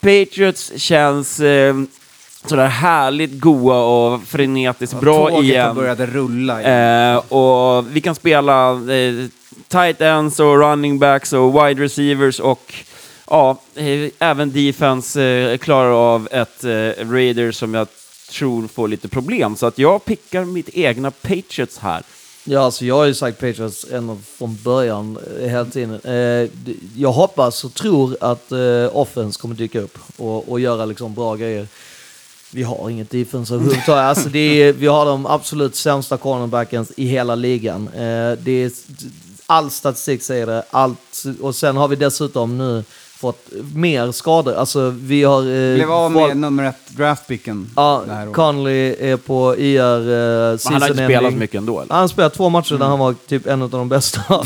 [0.00, 1.74] Patriots känns eh,
[2.48, 5.74] sådär härligt goa och frenetiskt bra Tåget igen.
[5.74, 6.60] börjat rulla.
[6.60, 7.14] igen.
[7.14, 9.26] Eh, och vi kan spela eh,
[9.68, 12.74] tight ends och running backs och wide receivers och
[13.30, 17.88] ja, eh, även defense eh, klarar av ett eh, Raiders som jag
[18.30, 19.56] tror får lite problem.
[19.56, 22.02] Så att jag pickar mitt egna Patriots här.
[22.48, 26.00] Ja, alltså jag har ju sagt Patriots ända från början eh, hela tiden.
[26.04, 26.50] Eh,
[26.96, 31.36] jag hoppas och tror att eh, offense kommer dyka upp och, och göra liksom bra
[31.36, 31.66] grejer.
[32.50, 34.04] Vi har inget defense överhuvudtaget.
[34.04, 37.88] Alltså det är, vi har de absolut sämsta cornerbackens i hela ligan.
[37.88, 38.70] Eh, det är,
[39.46, 40.64] all statistik säger det.
[40.70, 42.84] Allt, och sen har vi dessutom nu
[43.16, 44.54] fått mer skador.
[44.54, 45.40] Alltså vi har...
[45.40, 48.04] Eh, Blev av med nummer ett draftpicken Ja.
[48.32, 51.80] Conley är på IR uh, Men han har inte spelat så mycket ändå.
[51.80, 51.94] Eller?
[51.94, 54.20] Han spelade två matcher där han var typ en av de bästa.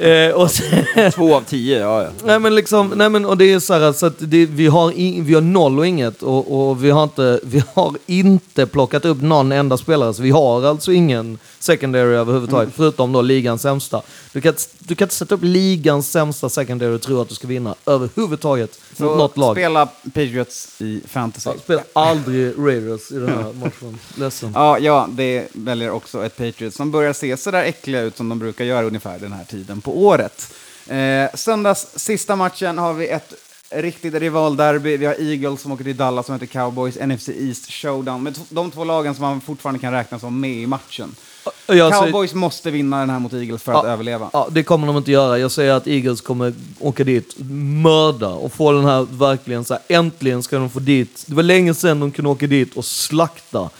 [0.00, 2.02] eh, och sen, Två av tio, ja.
[2.02, 2.08] ja.
[2.24, 4.90] nej men liksom, nej men och det är så här så att det, vi, har
[4.90, 9.04] in, vi har noll och inget och, och vi, har inte, vi har inte plockat
[9.04, 10.14] upp någon enda spelare.
[10.14, 14.02] Så vi har alltså ingen secondary överhuvudtaget, förutom då ligans sämsta.
[14.32, 17.48] Du kan, du kan inte sätta upp ligans sämsta secondary och tro att du ska
[17.48, 17.74] vinna
[18.06, 19.54] överhuvudtaget mot Så något lag.
[19.56, 21.50] spela Patriots i fantasy.
[21.50, 23.98] Ja, Spela aldrig Raiders i den här matchen.
[24.14, 24.52] Ledsen.
[24.54, 28.38] Ja, ja, det väljer också ett Patriots som börjar se sådär äckliga ut som de
[28.38, 30.52] brukar göra ungefär den här tiden på året.
[30.88, 33.32] Eh, söndags sista matchen har vi ett
[33.70, 34.96] riktigt rivalderby.
[34.96, 38.22] Vi har Eagles som åker till Dallas som heter Cowboys, NFC East Showdown.
[38.22, 41.14] Med de två lagen som man fortfarande kan räkna som med i matchen.
[41.66, 43.90] Jag Cowboys måste vinna den här mot Eagles för att Ja.
[43.90, 44.30] överleva.
[44.32, 45.38] Ja, det kommer de inte göra.
[45.38, 47.34] Jag säger att Eagles kommer åka dit,
[47.82, 51.24] mörda och få den här verkligen så här, äntligen ska de få dit.
[51.26, 53.70] Det var länge sedan de kunde åka dit och slakta.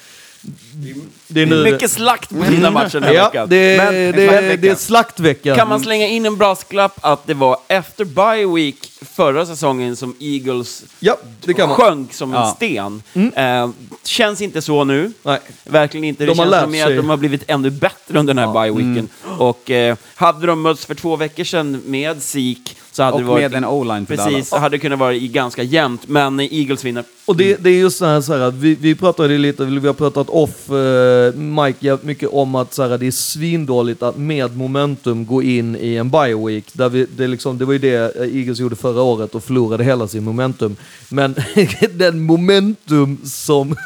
[1.29, 3.49] Det är nu Mycket slakt på dina matcher den här ja, veckan.
[3.49, 5.57] det, Men det, är- det är slaktvecka.
[5.57, 10.15] Kan man slänga in en brasklapp att det var efter bye week förra säsongen som
[10.21, 11.77] Eagles Ja, det kan man.
[11.77, 12.55] sjönk som en Ja.
[12.57, 13.03] sten.
[13.35, 13.69] Eh,
[14.05, 15.13] känns inte så nu.
[15.23, 15.39] Nej.
[15.65, 16.23] Verkligen inte.
[16.25, 19.09] Det De känns mer att de har blivit ännu bättre under den här bye weeken.
[19.39, 23.27] Och eh, hade de mötts för två veckor sedan med Zeke så hade Och det
[23.27, 23.43] varit...
[23.53, 24.63] med en o-line för Precis, Dallas.
[24.63, 26.09] hade det kunnat vara i ganska jämnt.
[26.09, 27.05] Men Eagles vinner.
[27.25, 29.95] Och det, det är just så här, så här vi, vi pratade lite, vi har
[29.95, 34.57] pratat off eh, Mike jävligt mycket om att så här, det är svindåligt att med
[34.57, 36.65] momentum gå in i en bye week.
[36.73, 39.85] Där vi, det, liksom, det var ju det eh, Eagles gjorde förra året och förlorade
[39.85, 40.77] hela sin momentum.
[41.09, 41.35] Men
[41.95, 43.77] den momentum som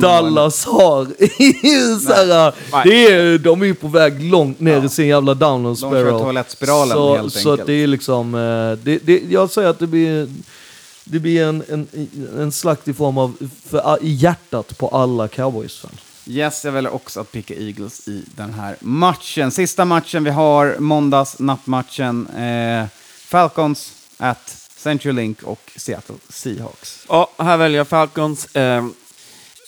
[0.00, 1.04] Dallas har,
[2.00, 2.52] så här,
[2.84, 6.02] det är, de är ju på väg långt ner i sin jävla download De kör
[6.02, 6.20] spiral.
[6.20, 7.60] toalettspiralen så, helt så enkelt.
[7.60, 10.28] att det är liksom, eh, det, det, jag säger att det blir
[11.04, 11.88] det blir en, en,
[12.38, 13.36] en slakt i form av
[13.66, 15.90] för, i hjärtat på alla cowboys-fan.
[16.26, 19.50] Yes, jag väljer också att picka Eagles i den här matchen.
[19.50, 22.26] Sista matchen vi har, måndags nattmatchen.
[22.26, 22.86] Eh,
[23.26, 27.04] Falcons at Central Link och Seattle Seahawks.
[27.08, 28.56] Ja, här väljer jag Falcons.
[28.56, 28.86] Eh,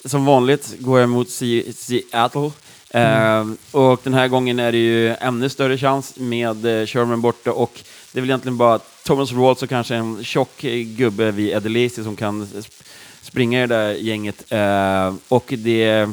[0.05, 2.51] som vanligt går jag mot Se- Seattle.
[2.91, 7.53] Eh, och den här gången är det ju ännu större chans med eh, Sherman borta
[7.53, 7.81] och
[8.15, 10.61] det är väl egentligen bara Thomas Rawls och kanske en tjock
[10.97, 12.49] gubbe vid Edelisi som kan
[13.23, 14.53] springa i det där gänget.
[14.53, 16.09] Eh, och det,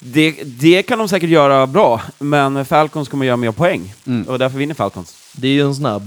[0.00, 3.94] det, det, kan de säkert göra bra, men Falcons kommer göra mer poäng.
[4.06, 4.28] Mm.
[4.28, 5.16] Och därför vinner Falcons.
[5.32, 6.00] Det är ju en sån här...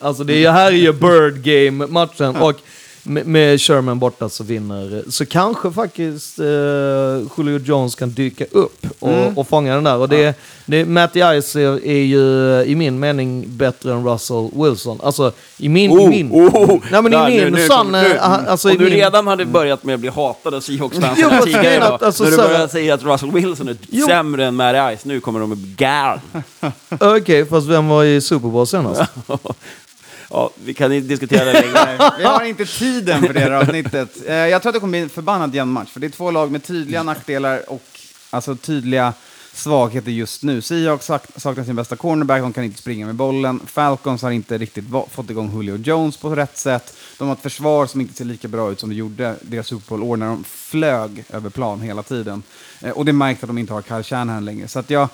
[0.00, 2.36] Alltså det här är ju Bird Game-matchen.
[2.36, 2.60] Och
[3.04, 6.44] med, med Sherman borta så vinner, så kanske faktiskt eh,
[7.36, 9.96] Julio Jones kan dyka upp och, och fånga den där.
[9.96, 15.00] Och det, det, Matty Ice är, är ju i min mening bättre än Russell Wilson.
[15.02, 16.28] Alltså i min, i min,
[16.90, 18.14] nej men Där, i min nu sann, kommer- nu.
[18.14, 21.18] eh, alltså Om i du min, redan hade börjat med att bli hatad av Seahawks-fans
[21.22, 24.06] Jo, fast tidigare idag, att, alltså, när du börjar säga att Russell Wilson är Jo.
[24.06, 26.20] sämre än Mary Ice, nu kommer de med gal.
[27.00, 29.02] Okej, fast vem var i Super Bowl senast?
[30.32, 32.10] ja, vi kan inte diskutera det längre.
[32.18, 34.16] Vi har inte tiden för det här avsnittet.
[34.26, 36.30] Eh, Jag tror att det kommer bli en förbannat jämn match, för det är två
[36.30, 37.82] lag med tydliga nackdelar och
[38.30, 39.12] alltså tydliga
[39.54, 40.62] svagheter just nu.
[40.62, 43.60] Seahawks sak- saknar sin bästa cornerback, de kan inte springa med bollen.
[43.66, 46.96] Falcons har inte riktigt va- fått igång Julio Jones på rätt sätt.
[47.18, 49.88] De har ett försvar som inte ser lika bra ut som det gjorde deras Super
[49.88, 52.42] Bowl-år när de flög över plan hela tiden.
[52.80, 54.68] Eh, Och det märks att de inte har Kyle Shanahan längre.
[54.68, 55.08] Så att jag,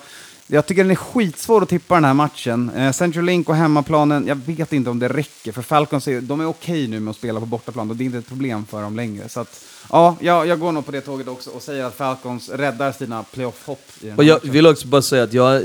[0.51, 2.71] jag tycker den är skitsvår att tippa den här matchen.
[2.75, 5.51] Eh, Central Link och hemmaplanen, jag vet inte om det räcker.
[5.51, 8.05] För Falcons är, de är okej nu med att spela på bortaplan och det är
[8.05, 9.29] inte ett problem för dem längre.
[9.29, 9.59] Så att,
[9.91, 13.23] ja, jag, jag går nog på det tåget också och säger att Falcons räddar sina
[13.23, 13.81] playoff-hopp
[14.17, 14.51] Och jag matchen.
[14.51, 15.61] vill också bara säga att jag,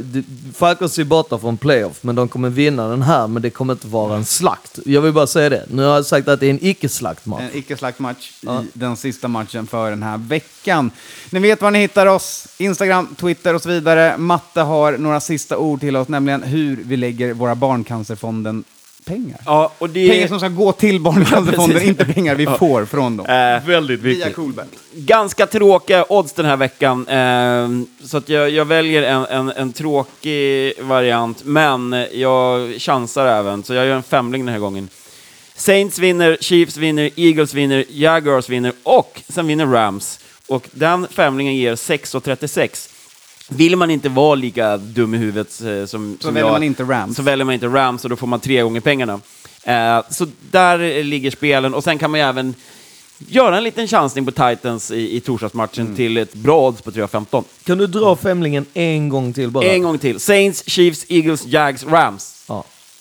[0.55, 3.87] Falcons är borta från playoff, men de kommer vinna den här, men det kommer inte
[3.87, 4.79] vara en slakt.
[4.87, 5.65] Jag vill bara säga det.
[5.71, 7.43] Nu har jag sagt att det är en icke-slaktmatch.
[7.43, 8.63] En icke-slakt match Ja.
[8.63, 10.91] i den sista matchen för den här veckan.
[11.31, 14.17] Ni vet var ni hittar oss, Instagram, Twitter och så vidare.
[14.19, 18.65] Matte har några sista ord till oss, nämligen hur vi lägger våra Barncancerfonden
[19.05, 19.41] pengar.
[19.45, 21.89] Ja, och det Pengar som ska gå till Barncancerfonden, precis.
[21.89, 23.27] inte pengar vi får från dem.
[23.27, 24.67] Eh, Väldigt Via Coolback.
[24.93, 27.09] ganska tråkiga odds den här veckan.
[27.09, 27.69] Eh,
[28.07, 33.75] så att jag, jag väljer en, en, en tråkig variant, men jag chansar även, så
[33.75, 34.89] jag gör en femling den här gången.
[35.57, 40.21] Saints vinner, Chiefs vinner, Eagles vinner, Jaguars vinner och sen vinner Rams.
[40.49, 42.91] Och den femlingen ger 6,36.
[43.49, 46.63] Vill man inte vara lika dum i huvudet eh, som, Så som väljer jag, man
[46.63, 47.17] inte Rams.
[47.17, 49.21] så väljer man inte Rams och då får man tre gånger pengarna.
[49.63, 52.55] Eh, så där ligger spelen och sen kan man ju även
[53.19, 55.97] göra en liten chansning på Titans i, i torsdagsmatchen Mm.
[55.97, 57.45] till ett bra odds på 3,15.
[57.65, 59.65] Kan du dra femlingen en gång till bara?
[59.65, 60.21] En gång till.
[60.21, 62.34] Saints, Chiefs, Eagles, Jags, Rams.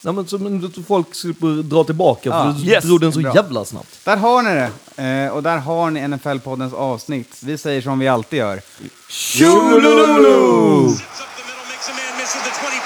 [0.06, 0.12] Ja.
[0.12, 2.56] Nej, men så men, att folk slipper dra tillbaka, för Ja.
[2.64, 2.84] du Yes.
[2.84, 3.36] drog den så Bra.
[3.36, 4.00] jävla snabbt.
[4.06, 4.72] Där har ni det.
[5.04, 7.38] Eh, och där har ni NFL-poddens avsnitt.
[7.40, 8.62] Vi säger som vi alltid gör.
[9.10, 10.90] Tjolololo!
[10.90, 12.83] Sets up the middle, makes a man miss at the 25.